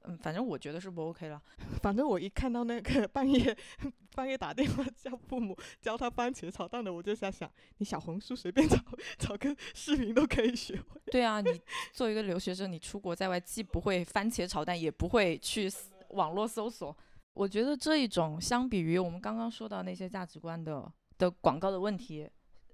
[0.08, 1.40] 嗯，反正我觉得是不 OK 了。
[1.82, 3.56] 反正我一看到那个 半夜
[4.16, 8.76] 半夜打电话叫父母教他番茄炒蛋的，我就在想，你小红书随便找
[9.18, 11.00] 找个视频都可以学会。
[11.12, 11.60] 对啊，你
[11.92, 15.70] 作为一个留学生，你出国在外既不会番茄炒蛋，也不会去
[16.10, 16.96] 网络搜索。
[17.34, 22.28] 我觉得这一种相比于我们刚刚说到那些价值观的的广告的问题，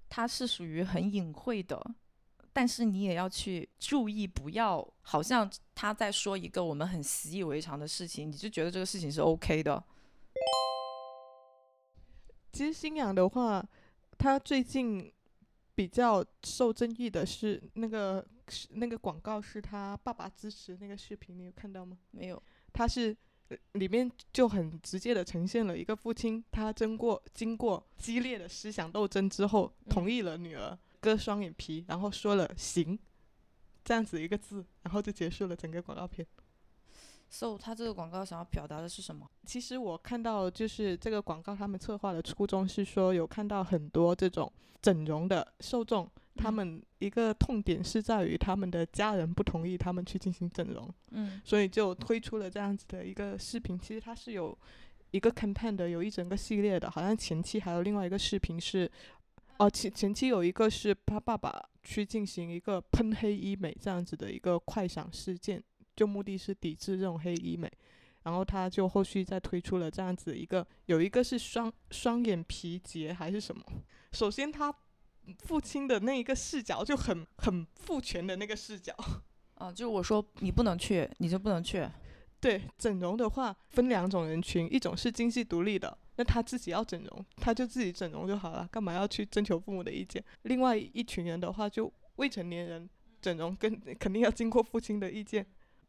[0.09, 1.79] 它是属于很隐晦的。
[2.55, 9.83] 但是你也要去注意，不要好像他在说一个我们很习以为常的事情，你就觉得这个事情是 OK 的。
[12.53, 13.61] 其实新阳的话，
[14.17, 15.11] 他最近
[15.75, 18.25] 比较受争议的是那个
[18.69, 21.97] 那个广告，是他爸爸支持那个视频，你有看到吗？
[22.11, 22.41] 没有，
[22.71, 23.13] 他是
[23.73, 30.79] 里面就很直接的呈现了一个父亲，他经过经过激烈的思想斗争之后，同意了女儿。
[31.05, 32.97] 割双眼皮，然后说了“行”
[33.85, 36.25] 这样子一个字，然后就结束了整个广告片。
[37.29, 39.29] So，他这个广告想要表达的是什么？
[39.45, 53.77] 其实我看到就是这个广告，他们策划的初衷是说，有看到很多这种整容的受众，他们一个痛点是在于他们的家人不同意他们去进行整容，嗯，所以就推出了这样子的一个视频。
[53.77, 54.57] 其实它是有
[55.11, 58.89] 一个 campaign 的，有一整个系列的，好像前期还有另外一个视频是。
[59.57, 65.63] 哦，前前期有一个是他爸爸去进行一个喷黑医美这样子的一个快闪事件，
[65.95, 67.71] 就目的是抵制这种黑医美，
[68.23, 73.63] 然后他就后续再推出了这样子一个，有一个是双双眼皮结还是什么？
[74.11, 74.73] 首先他
[75.39, 78.93] 父亲的那一个视角就很很父权的那个视角，
[79.53, 81.87] 啊，就我说你不能去，你就不能去。
[82.45, 85.97] 对，整容的话分两种人群，一种是经济独立的。
[86.17, 90.23] 那他自己要整容，他就自己整容就好了，干嘛要去征求父母的意见？
[90.43, 92.87] 另外一群人的话，就未成年人
[93.19, 95.43] 整容，跟肯定要经过父亲的意见。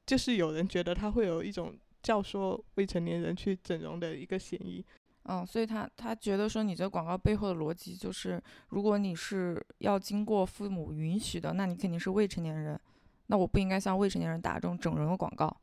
[0.06, 4.82] 就是有人觉得他会有一种教唆未成年人去整容的一个嫌疑。
[5.24, 12.80] 嗯，所以他他觉得说你这广告背后的逻辑就是，如果你是要经过父母允许的，那你肯定是未成年人，
[13.26, 15.54] 那我不应该向未成年人打这种整容的广告。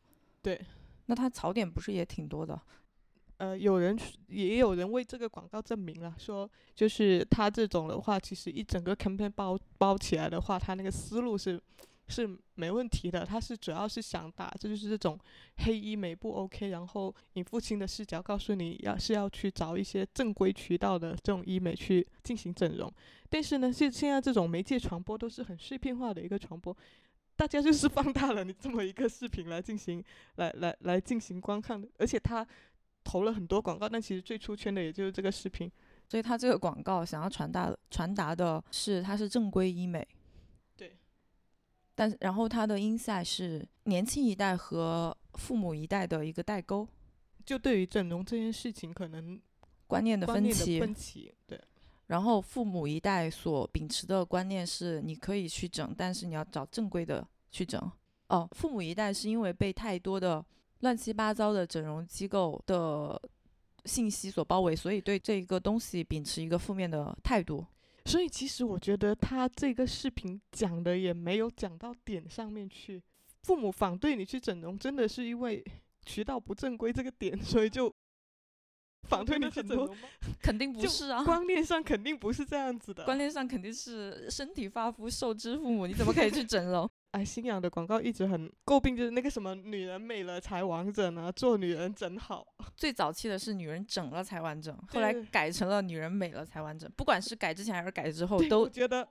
[0.42, 0.60] 对，
[1.06, 2.60] 那他槽点不是也挺多的？
[3.38, 11.62] 呃，有人也有人为这个广告证明了，说就是他这种的话，其实一整个 campaign 包包起来的话，他那个思路是
[12.08, 13.26] 是没问题的。
[13.26, 15.20] 他是主要是想打，这就是这种
[15.58, 22.90] 黑医美不 OK，然后你父亲的视角告诉你要是要去找一些正规渠道的这种医美去进行整容。
[23.30, 26.76] 但是呢，现现在这种媒介传播都是很碎片化的一个传播，
[27.36, 30.04] 大家就是放大了你这么一个视频来进行
[30.38, 32.46] 来来来进行观看的，而且他。
[33.06, 35.70] 投了很多广告，但其实最出圈的也就是这个视频，
[36.08, 40.08] 所以他这个广告想要传达传达的是它是正规医美，
[40.78, 40.96] 对，
[41.94, 46.88] 但然后它的 inside 是年轻一代和父母一代的一个代沟，
[47.46, 49.38] 就对于整容这件事情可能
[49.86, 51.60] 观念的分歧，分歧对，
[52.08, 57.92] 然后父母一代所秉持的观念是你可以去整，但是你要找正规的去整，
[58.30, 60.46] 哦，父母一代是因为被太多的。
[60.80, 63.18] 乱七八糟的整容机构的
[63.86, 67.66] 信息所包围，所以对这一个东西秉持一个负面的态度。
[68.04, 73.02] 所以其实我觉得他这个视频讲的也没有讲到点上面去。
[73.44, 75.64] 父母反对你去整容，真的是因为
[76.06, 77.93] 渠道不正规这个点，所以就
[79.04, 80.08] 反推你去整容吗？
[80.42, 83.04] 肯定不是啊，观念上肯定不是这样子的。
[83.04, 86.90] 观念上肯定是身体发肤受之父母，你怎么可以去整容？
[87.12, 92.44] 哎，新氧的广告一直很诟病，就是那个什么“女人美了才完整”啊，做女人真好。
[92.76, 96.92] 最早期的是“女人整了才完整”，后来改成了“女人美了才完整”。
[96.98, 99.08] 不管是改之前还是改之后，都觉得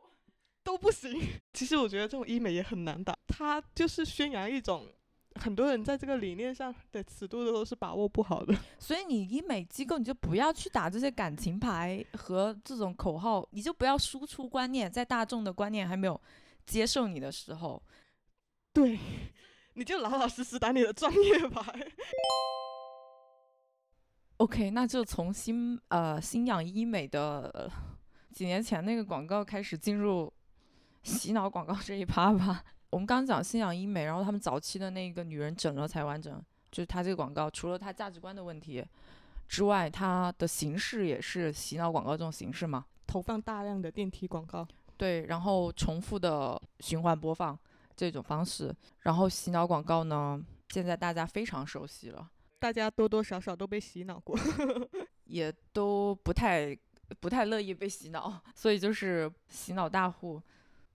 [0.64, 1.16] 都不行。
[1.52, 4.88] 其实我觉得这种医美也很难打，它就是宣扬一种
[5.36, 8.54] 很多人在这个理念上的尺度都是把握不好的。
[8.78, 16.20] 所以你医美机构你就不要去打这些感情牌和这种口号，你就不要输出观念，在大众的观念还没有。
[16.64, 17.82] 接受你的时候，
[18.72, 18.96] 对，
[19.74, 21.60] 你就老老实实打你的专业牌。
[24.38, 27.68] OK，那就从新呃新氧医美的、呃
[28.32, 30.32] 几年前那个广告开始进入
[31.02, 32.62] 洗脑广告这一趴吧。
[32.92, 36.40] 我们刚刚讲新氧医美，然后他们早期的那个女人整了才完整，
[36.70, 38.84] 就是它这个广告，除了它价值观的问题
[39.48, 42.84] 之外，它的形式也是洗脑广告这种形式嘛。
[43.06, 44.68] 投放大量的电梯广告，
[44.98, 47.58] 对，然后重复的循环播放
[47.96, 48.70] 这种方式，
[49.00, 50.38] 然后洗脑广告呢，
[50.68, 52.30] 现在大家非常熟悉了。
[52.58, 54.38] 大家多多少少都被洗脑过。
[55.24, 56.78] 也都不太
[57.18, 60.42] 不太乐意被洗脑，所以就是洗脑大户，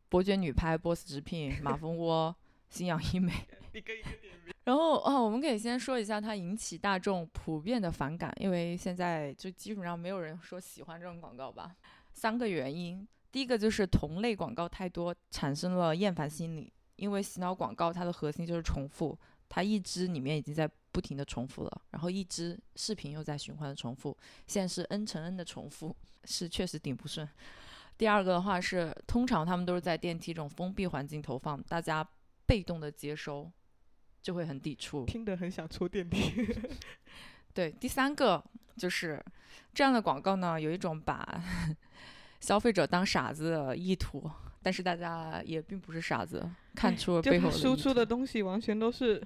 [0.09, 2.35] 伯爵女拍、boss 直聘、马蜂窝、
[2.69, 3.33] 新氧医美。
[3.73, 4.53] 一个一个点名。
[4.63, 11.75] 然后啊，我们可以先说一下它引起大众普遍的反感，因为现在就基本上没有人说喜欢这种广告吧。
[12.13, 25.95] 三个原因，第一个就是同类广告太多，产生了厌烦心理，因为洗脑广告它的核心就是重复，它一支里面已经在不停的重复了，然后一支视频又在循环的重复，现在是 n 乘 n 的重复，
[26.25, 27.27] 是确实顶不顺。
[27.97, 32.07] 第二个的话是，通常他们都是在电梯这种封闭环境投放，大家
[32.45, 33.51] 被动的接收，
[34.21, 35.05] 就会很抵触。
[35.05, 36.47] 听得很想出电梯。
[37.53, 38.43] 对，第三个
[38.75, 39.23] 就是
[39.73, 41.43] 这样的广告呢，有一种把
[42.39, 44.29] 消费者当傻子的意图，
[44.61, 49.19] 但是大家也并不是傻子，看出了背后输出的东西完全都是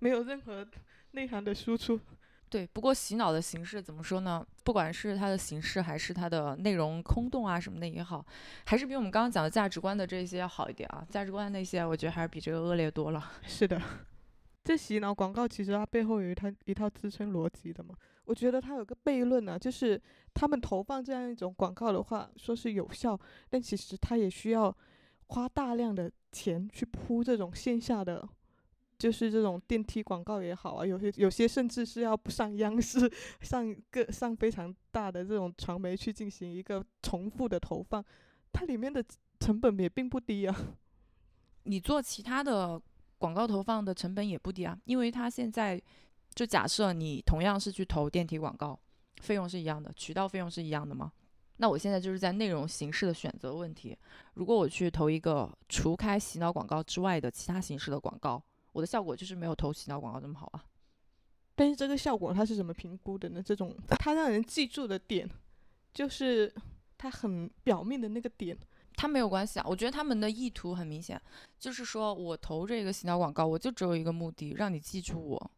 [0.00, 0.66] 没有任何
[1.12, 2.00] 内涵的输出。
[2.48, 4.46] 对，不过洗脑的形式怎么说呢？
[4.62, 8.24] 不管是它的形式还是它的内容空洞啊什么的也好，
[8.66, 11.04] 还是比我们刚刚讲的价值观的这些要好一点啊。
[11.10, 13.32] 价值观那些，我觉得还是比这个恶劣多了。
[13.42, 13.80] 是的，
[14.62, 17.94] 这洗脑广告其实它背后有一套一套支撑逻辑的嘛。
[18.24, 20.00] 我觉得它有个悖论呢、就是
[20.34, 23.18] 他们投放这样一种广告的话，说是有效，
[23.48, 24.76] 但其实它也需要
[25.28, 28.28] 花大量的钱去铺这种线下的，
[28.98, 38.04] 就是这种电梯广告也好啊，有些有些甚至是要上央视、上各上非常大的这种传媒去进行一个重复的投放，
[38.52, 39.04] 它里面的
[39.38, 40.56] 成本也并不低啊。
[41.64, 42.80] 你做其他的
[43.18, 45.80] 广告投放的成本也不低啊，因为它现在
[46.34, 48.78] 就假设你同样是去投电梯广告，
[49.20, 51.12] 费用是一样的，渠道费用是一样的吗？
[51.58, 53.96] 那我现在就是在内容形式的选择问题。
[54.34, 58.42] 如果我去投一个除开洗脑广告之外的其他形式的广告，
[58.76, 60.62] 我的效果就是没有投洗脑广告这么好啊。
[61.54, 63.42] 但是这个效果它是怎么评估的呢？
[63.42, 65.26] 这种 它让人记住的点，
[65.94, 66.54] 就是
[66.98, 68.58] 它很表面的那个点。
[68.94, 71.20] 它没有关系啊，我觉得他们的意图很明显，
[71.58, 75.50] 就是说我投这个洗脑广告，我就只有一个目的，让你记住我，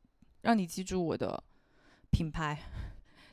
[0.42, 1.42] 让你记住我的
[2.10, 2.60] 品牌，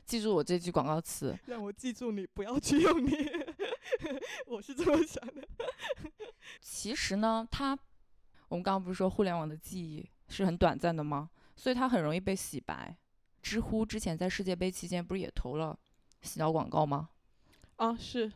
[0.04, 1.36] 记住我这句广告词。
[1.46, 3.12] 让我记住你，不要去用你。
[4.46, 5.46] 我是这么想的。
[6.60, 7.76] 其实呢，它
[8.48, 11.30] 我们刚刚不是说互联网的记忆是很短暂的吗？
[11.56, 12.96] 所以它很容易被洗白。
[13.42, 15.78] 知乎之前在世界杯期间不是也投了
[16.22, 17.10] 洗脑广告吗？
[17.76, 18.32] 啊，是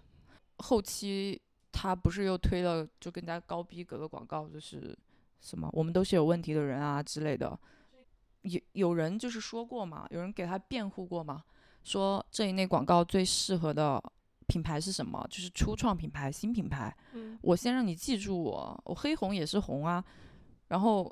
[0.58, 1.40] 后期
[1.72, 4.96] 他不是又推了就更加高逼格的广告，就是
[5.40, 7.58] 什么我们都是有问题的人啊之类的。
[8.42, 11.42] 有有人就是说过嘛，有人给他辩护过嘛，
[11.82, 14.02] 说这一类广告最适合的
[14.50, 15.24] 品牌是什么？
[15.30, 16.92] 就是初创品牌、新品牌。
[17.12, 20.04] 嗯，我先让你记住我，我黑红也是红啊，
[20.66, 21.10] 然后，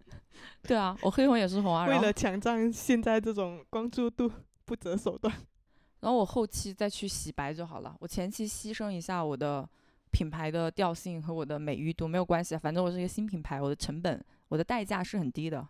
[0.62, 4.30] 对啊，我黑红也是红啊，为了抢占现在这种关注度，
[4.66, 5.34] 不择手段。
[6.00, 7.96] 然后我后期再去洗白就好了。
[8.00, 9.66] 我前期牺牲一下我的
[10.12, 15.66] 品牌的调性和我的美誉度没有关系，反正我是一个新品牌，我的成本、我的代价是很低的，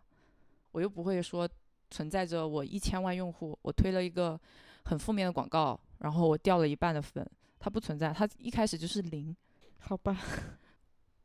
[0.72, 1.48] 我又不会说
[1.90, 4.38] 存在着我一千万用户，我推了一个
[4.84, 7.28] 很负面的广告，然后我掉了一半的粉，
[7.58, 9.34] 它不存在，它一开始就是零。
[9.78, 10.16] 好吧，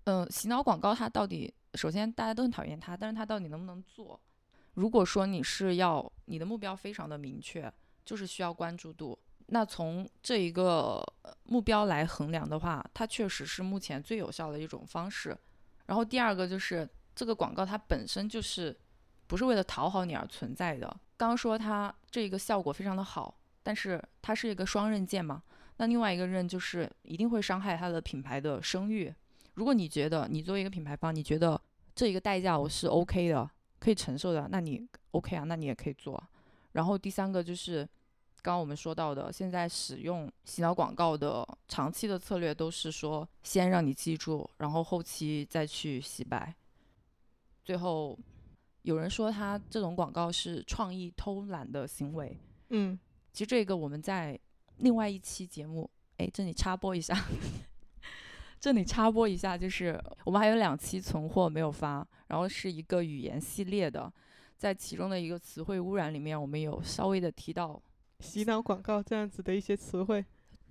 [0.04, 4.20] 嗯、 洗脑广告它到底，首先大家都很讨厌它，但是它到底能不能做？
[4.76, 7.72] 如果说你是要你的目标非常的明确，
[8.06, 9.18] 就是需要关注度，
[9.48, 15.38] 那从这一个呃目标来衡量的话，它确实是目前最有效的一种方式。
[15.88, 18.78] 然后第二个就是这个广告它本身就是
[19.28, 20.88] 不是为了讨好你而存在的。
[21.18, 25.42] 刚刚说它这个效果非常的好，但是它是一个双刃剑嘛，
[25.78, 29.14] 那另外一个刃就是一定会伤害它的品牌的声誉。
[29.56, 31.60] 如果你觉得你作为一个品牌方，你觉得
[31.94, 33.50] 这一个代价我是 OK 的，
[33.80, 36.22] 可以承受的，那你 OK 啊，那你也可以做。
[36.72, 37.84] 然后第三个就是
[38.42, 46.56] 刚刚我们说到的，现在使用洗脑广告的长期的策略都是说，先让你记住，然后后期再去洗白。
[47.64, 48.18] 最后
[48.82, 52.36] 有人说他这种广告是创意偷懒的行为，
[52.70, 52.98] 嗯，
[53.34, 54.40] 其实这个我们在
[54.78, 57.18] 另外一期节目，哎，这里插播一下，
[58.60, 64.12] 这里插播一下，就是我们还有两期存货没有发，然后是一个语言系列的，
[64.58, 67.82] 在其中的一个词汇污染里面，我们有稍微的提到
[68.20, 70.24] 洗脑广告这样子的一些词汇。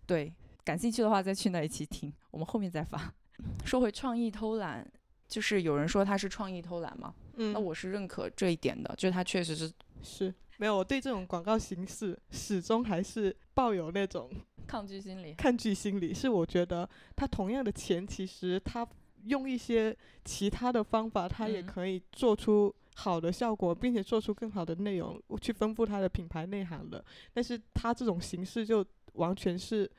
[0.07, 0.33] 对，
[0.65, 3.13] 感兴趣的话再去那一期听，我们后面再发。
[3.65, 4.87] 说回创意偷懒，
[5.27, 14.31] 就是有人说他是创意偷懒嘛，嗯，那我是认可这一点的，就是他确实是是没有，我对这种广告形式始终还是抱有那种
[14.69, 15.33] 抗拒心理。
[15.33, 16.13] 抗拒心理。
[16.13, 16.87] 是我觉得
[17.17, 18.87] 他同样的钱，其实他
[19.25, 27.03] 用一些其他的方法，他也嗯可以做出好的效果，并且做出更好的内容去丰富他的品牌内涵的。
[27.33, 28.85] 但是他这种形式就
[29.15, 29.91] 完全是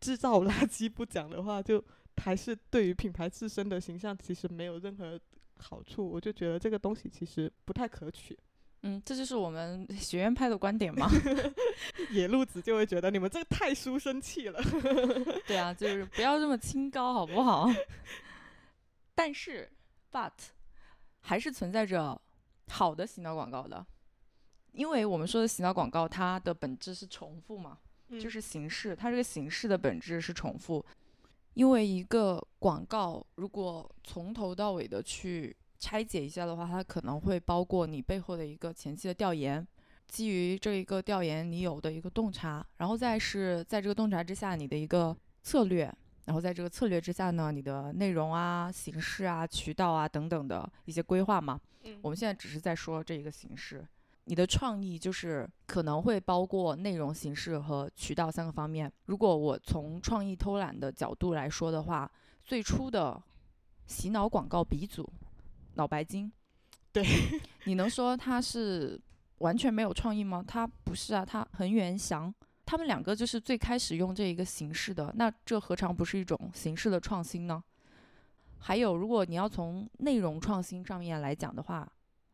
[0.00, 1.80] 制造垃圾不讲的话，就
[2.16, 5.18] 还是对于品牌自身的形象其实没有任何
[5.58, 6.04] 好处。
[6.10, 8.36] 我就觉得这个东西其实不太可取。
[8.82, 11.08] 嗯，这就是我们 学院派的观点嘛。
[12.10, 14.60] 野路子就会觉得你们这个太书生气了。
[15.46, 17.68] 对啊，就是不要这么清高，好不好？
[19.14, 19.70] 但是
[20.10, 20.32] ，but
[21.20, 22.18] 还是存在着
[22.68, 23.84] 好的洗脑广告的，
[24.72, 27.76] 因为我们说的洗脑广告，它的本质是重复嘛，
[28.18, 30.82] 就是形式，它这个形式的本质是重复。
[31.54, 39.66] 因为一个广告如果从头到尾的去拆解一下的话，它可能会包括你背后的一个前期的调研，
[40.06, 45.92] 基于这一个调研你有的一个洞察，然后再是在这个洞察之下你的一个策略，
[46.26, 51.58] 然后在这个策略之下呢，你的内容啊、形式啊、渠道啊等等的一些规划嘛。
[51.84, 53.82] 嗯我们现在只是在说这一个形式，
[54.24, 58.92] 你的创意就是可能会包括内容、形式和渠道三个方面。
[59.06, 62.10] 如果我从创意偷懒的角度来说的话，
[62.44, 63.20] 最初的
[63.86, 65.10] 洗脑广告鼻祖
[65.80, 66.30] 脑白金，
[66.92, 67.02] 对，
[67.64, 69.00] 你能说他是
[69.38, 70.44] 完全没有创意吗？
[70.46, 72.32] 他不是啊，他恒源祥。
[72.66, 77.64] 他们两个就是最开始用这一个形式的，那这何尝不是一种形式的创新呢？
[78.58, 81.90] 还有，如果你要从内容创新上面来讲的话，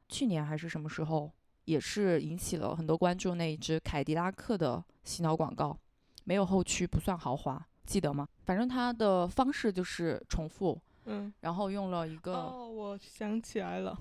[0.09, 1.31] 去年还是什么时候，
[1.67, 5.79] 也是引起了很多关注那一只凯迪拉克的洗脑广告，
[6.25, 8.27] 没有后驱不算豪华，记得吗？
[8.45, 13.99] 反正它的方式就是重复，嗯，然后用了一个、哦，我想起来了，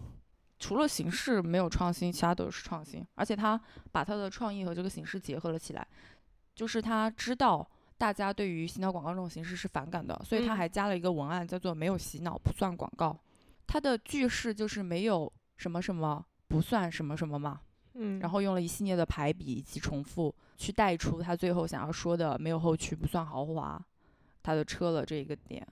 [0.60, 3.60] 除了形式没有创新，其他都是创新，而且他
[3.92, 5.88] 把他的创意和这个形式结合了起来，
[6.54, 10.58] 就是他知道大家对于洗脑广告这种形式是反感的，所以他嗯。
[10.58, 13.18] 还加了一个文案叫做“没有洗脑不算广告”，
[13.68, 17.62] 它的句式就是没有什么什么不算什么什么嘛，
[17.94, 23.80] 嗯，然后用了一系列的排比以及重复去带出他最后想要说的“没有后驱不算豪华”，
[24.42, 25.66] 他的车了这一个点，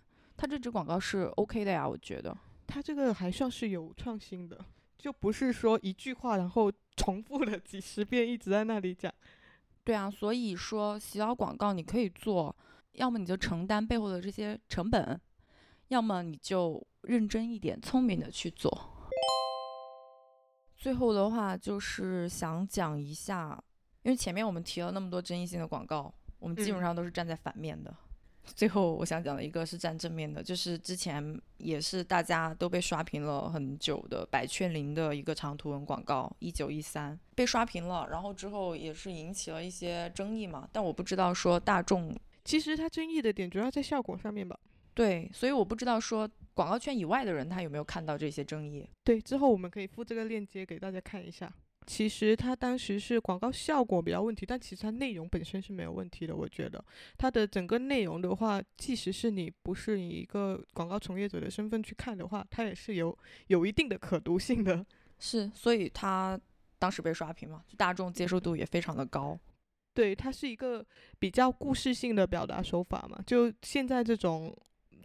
[0.44, 2.38] 他这支广告是 OK 的呀，我觉得。
[2.68, 4.60] 他这个还算是有创新的，
[4.98, 9.10] 就不是说一句话然后重复了几十遍一直在那里讲。
[9.86, 12.54] 对啊，所以说洗脑广告你可以做，
[12.92, 15.18] 要么你就承担背后的这些成本，
[15.88, 18.70] 要么你就认真一点、聪明的去做。
[20.76, 23.64] 最后的话就是想讲一下，
[24.02, 27.96] 因为前面我们提了那么多争议性的广告，我们基本嗯上都是站在反面的。
[28.46, 44.60] 最后我想讲的一个是站正面的，就是之前也是大家都被刷屏了很久的百雀羚的一个长图文广告，一九一三被刷屏了，然后之后也是引起了一些争议嘛，但我不知道说大众其实它争议的点主要在效果上面吧。
[44.94, 48.88] 对，所以我不知道说广告圈以外的人他有没有看到这些争议。
[49.04, 51.52] 对，之后我们可以附这个链接给大家看一下。
[51.86, 56.36] 其实它当时是广告效果比较问题，但其实它内容本身是没有问题的。
[56.36, 56.84] 我觉得
[57.18, 63.18] 它的整个内容的话，即使是你不是以一个广告从业者的身份去看的话，它也是有
[63.48, 64.86] 有一定的可读性的。
[65.20, 66.40] 是，所以它
[66.80, 69.40] 当时被刷屏嘛，就大众接受度也非常的高。
[69.94, 70.86] 对，它是一个
[71.20, 73.22] 比较故事性的表达手法嘛。
[73.26, 74.56] 就现在这种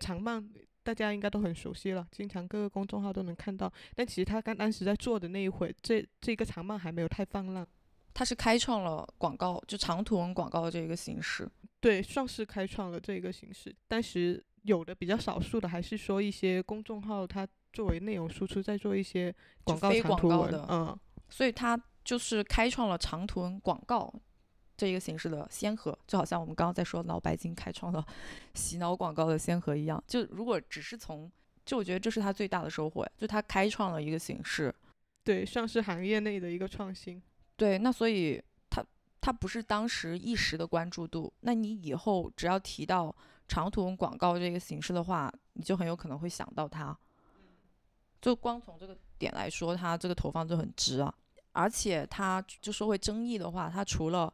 [0.01, 0.49] 长漫，
[0.89, 3.71] 大家应该都很熟悉了，经常各个公众号都能看到。
[3.95, 7.67] 但其实他刚当时在做的那一会，这这个长漫还没有太泛滥。
[8.15, 11.47] 他是开创了广告，就长图文广告的这个形式。
[11.79, 13.71] 对，算是开创了这个形式。
[13.87, 19.35] 当时有的比较少数的，还是说一些公众号，它作为内容输出，在做一些
[19.65, 24.11] 广告非长图文广告的，嗯，所以他就是开创了长图文广告
[24.79, 28.03] 这一个形式的先河，就好像我们刚刚在说脑白金开创了
[28.55, 30.03] 洗脑广告的先河一样。
[30.07, 31.31] 就如果只是从，
[31.67, 34.73] 就我觉得这是他最大的收获，就他开创了一个形式。
[35.25, 37.21] 对，上市行业内的一个创新。
[37.57, 38.83] 对，那所以他
[39.21, 43.15] 他不是当时一时的关注度，那你以后只要提到
[43.49, 46.97] 长图文广告这个形式的话，你就很有可能会想到它。
[48.23, 51.13] 就光从这个点来说，它这个投放就很值啊。
[51.53, 54.33] 而且它就说回争议的话，它除了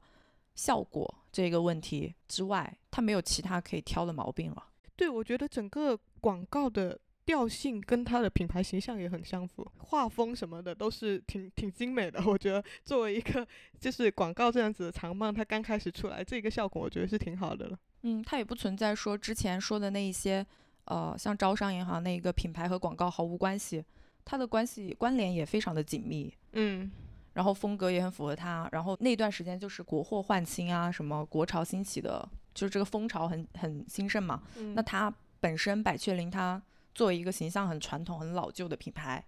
[0.55, 4.65] 效果这个问题之外，它没有其他可以挑的毛病了。
[4.97, 12.23] 对，我觉得整个广告的调性跟它的品牌形象也很相符，画风什么的都是挺挺精美的。
[12.29, 13.47] 我觉得作为一个
[13.81, 17.79] 就是广告这样子的长棒，它刚开始出来这个效果，我觉得是挺好的了。
[18.03, 20.47] 嗯，它也不存在说之前说的那一些，
[20.85, 23.83] 呃，像招商银行那个品牌和广告毫无关系，
[24.25, 26.33] 它的关系关联也非常的紧密。
[26.53, 26.91] 嗯，
[27.35, 34.43] 然后风格也很符合他，然后那段时间就是国货焕新啊，什么国潮兴起的，就是这个风潮很很兴盛嘛。
[34.57, 36.62] 嗯那他本身百雀羚它
[36.95, 39.22] 作为一个形象很传统、很老旧的品牌，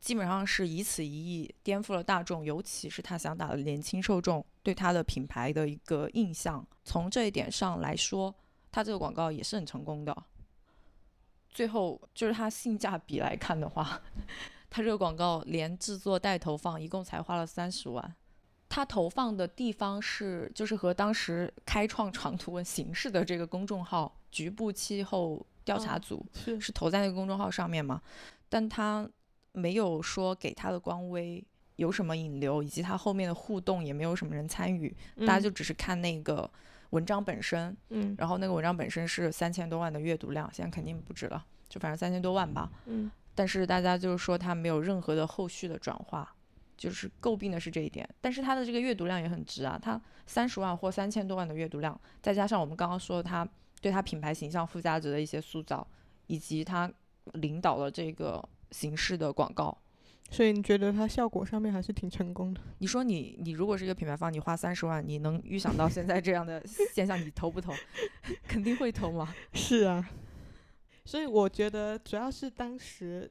[0.00, 6.66] 基本上是以此一役颠覆了大众，尤其是他想打的年轻受众对他的品牌的一个印象。
[6.84, 8.34] 从这一点上来说，
[8.70, 10.16] 他这个广告也是很成功的。
[11.50, 14.00] 最后就是它性价比来看的话，
[14.70, 18.14] 它这个广告连制作带投放一共才花了三十万。
[18.68, 28.02] 它投放的地方是就是和当时开创长图文形式的这个公众号“局部气候调查哦组”是是投在那个公众号上面嘛，
[28.48, 29.08] 但他
[29.52, 31.42] 没有说给他的官微
[31.76, 36.50] 有什么引流，以及他后面的互动也没有什么人参与，大家就只是看那个
[36.90, 42.70] 文章本身，嗯然后那个文章本身是三千多万的阅读量，现在肯定不止了，就反正三千多万吧。
[42.86, 46.34] 嗯但是大家就是说它没有任何的后续的转化，
[46.76, 48.08] 就是诟病的是这一点。
[48.20, 53.46] 但是它的这个阅读量也很值啊，它三十万或三千多万的阅读量，再加上我们刚刚说它
[53.80, 55.86] 对它品牌形象附加值的一些塑造，
[56.26, 56.90] 以及它
[57.34, 59.76] 领导了这个形式的广告。
[60.28, 62.60] 所以你觉得它效果上面还是挺成功的？
[62.78, 66.60] 你说你你如果是一个品牌方，你花三十万，你能预想到现在这样的
[66.92, 67.72] 现象，你投不投？
[68.48, 69.32] 肯定会投嘛。
[69.54, 70.10] 是啊，
[71.06, 73.30] 所以我觉得主要是当时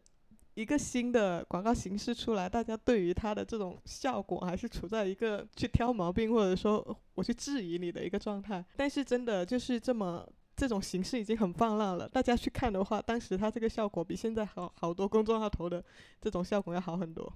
[0.53, 8.63] 一个新的广告形式出来，大家对于它的这种效果还是处在一个去挑毛病或者说我去质疑你的一个状态。
[8.78, 15.84] 但是真的就是这么这种形式已经很放浪了，大家去看的话，当时它这个效果比现在好好多公众号投的
[16.21, 17.30] 这种效果要好很多。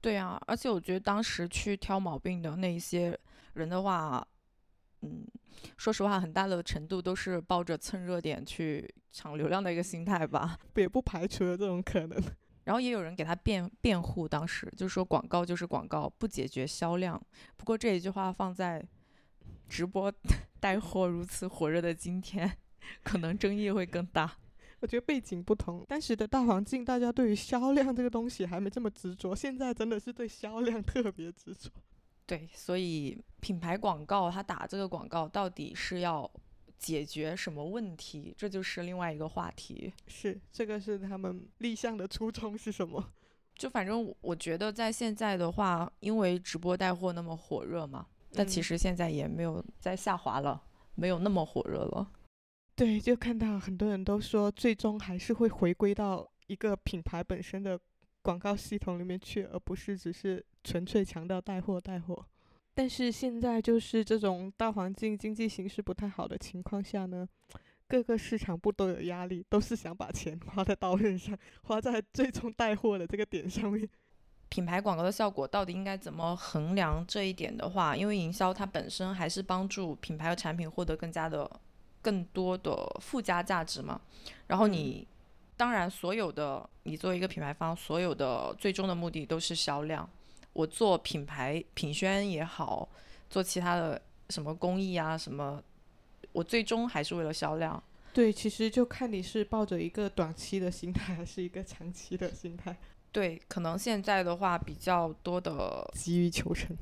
[0.00, 3.16] 对啊，而且我觉得当时去挑毛病的那一些
[3.52, 4.26] 人的话，
[5.02, 5.26] 嗯，
[5.76, 10.58] 说实话，很大的程度都是抱着蹭热点去抢流量的一个心态吧。
[10.76, 12.22] 也不排除有这种可能。
[12.64, 17.20] 然后也有人给他辩辩护，当时就说广告就是广告，不解决销量。
[17.56, 18.86] 不过这一句话放在
[19.68, 20.12] 直播
[20.60, 22.58] 带货如此火热的今天，
[23.02, 24.36] 可能争议会更大。
[24.80, 31.70] 我觉得背景不同，当时的大环境，大家对于销量这个东西还没这么执着，现在真的是对销量特别执着。
[32.30, 36.30] 对，所以品牌广告它打这个广告到底是要
[36.78, 39.92] 解决什么问题，这就是另外一个话题。
[40.06, 43.04] 是，这个是他们立项的初衷是什么？
[43.58, 50.62] 就反正我我觉得在现在的话，因为直播带货那么火热嘛，但其嗯实现在也没有在下滑了，
[50.94, 52.12] 没有那么火热了。
[52.76, 57.76] 对，就看到很多人都说，最终还是会回归到一个品牌本身的
[58.22, 62.24] 广告系统里面去，而不是只是纯粹强调带货带货。
[62.74, 67.28] 但是现在就是这种大环境经济形势不太好的情况下呢，
[67.88, 73.88] 各个市场部都有压力，都是想把钱花在刀刃上，花在最终带货的这个点上面。
[74.48, 81.48] 品牌广告的效果到底应该怎么衡量这一点的话，因为营销它本身还是帮助品牌和产品获得更加的、
[82.02, 84.00] 更多的附加价值嘛。
[84.48, 85.06] 然后你、
[85.60, 90.08] 当然所有的你作为一个品牌方，所有的最终的目的都是销量。
[90.54, 92.88] 我做品牌品宣也好，
[93.28, 94.00] 做其他的
[94.30, 95.62] 什么公益啊什么，
[96.32, 97.82] 我最终还是为了销量。
[98.14, 102.74] 对，其实就看你是抱着一个短期的心态，还是一个长期的心态，
[103.12, 106.74] 对，可能现在的话比较多的 急于求成。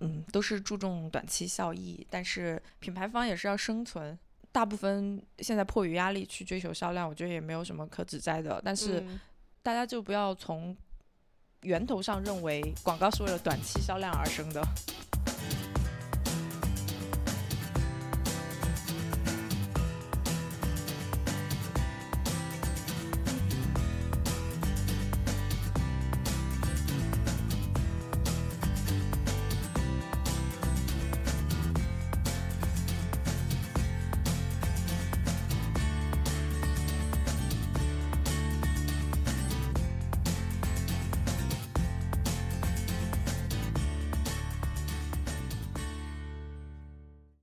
[0.00, 4.18] 嗯，都是注重短期效益，但是品牌方也是要生存。
[4.56, 8.58] 大部分现在迫于压力去追求销量，我觉得也没有什么可指摘的。
[8.64, 9.20] 但是嗯
[9.62, 10.74] 大家就不要从
[11.60, 14.66] 源头上认为广告是为了短期销量而生的。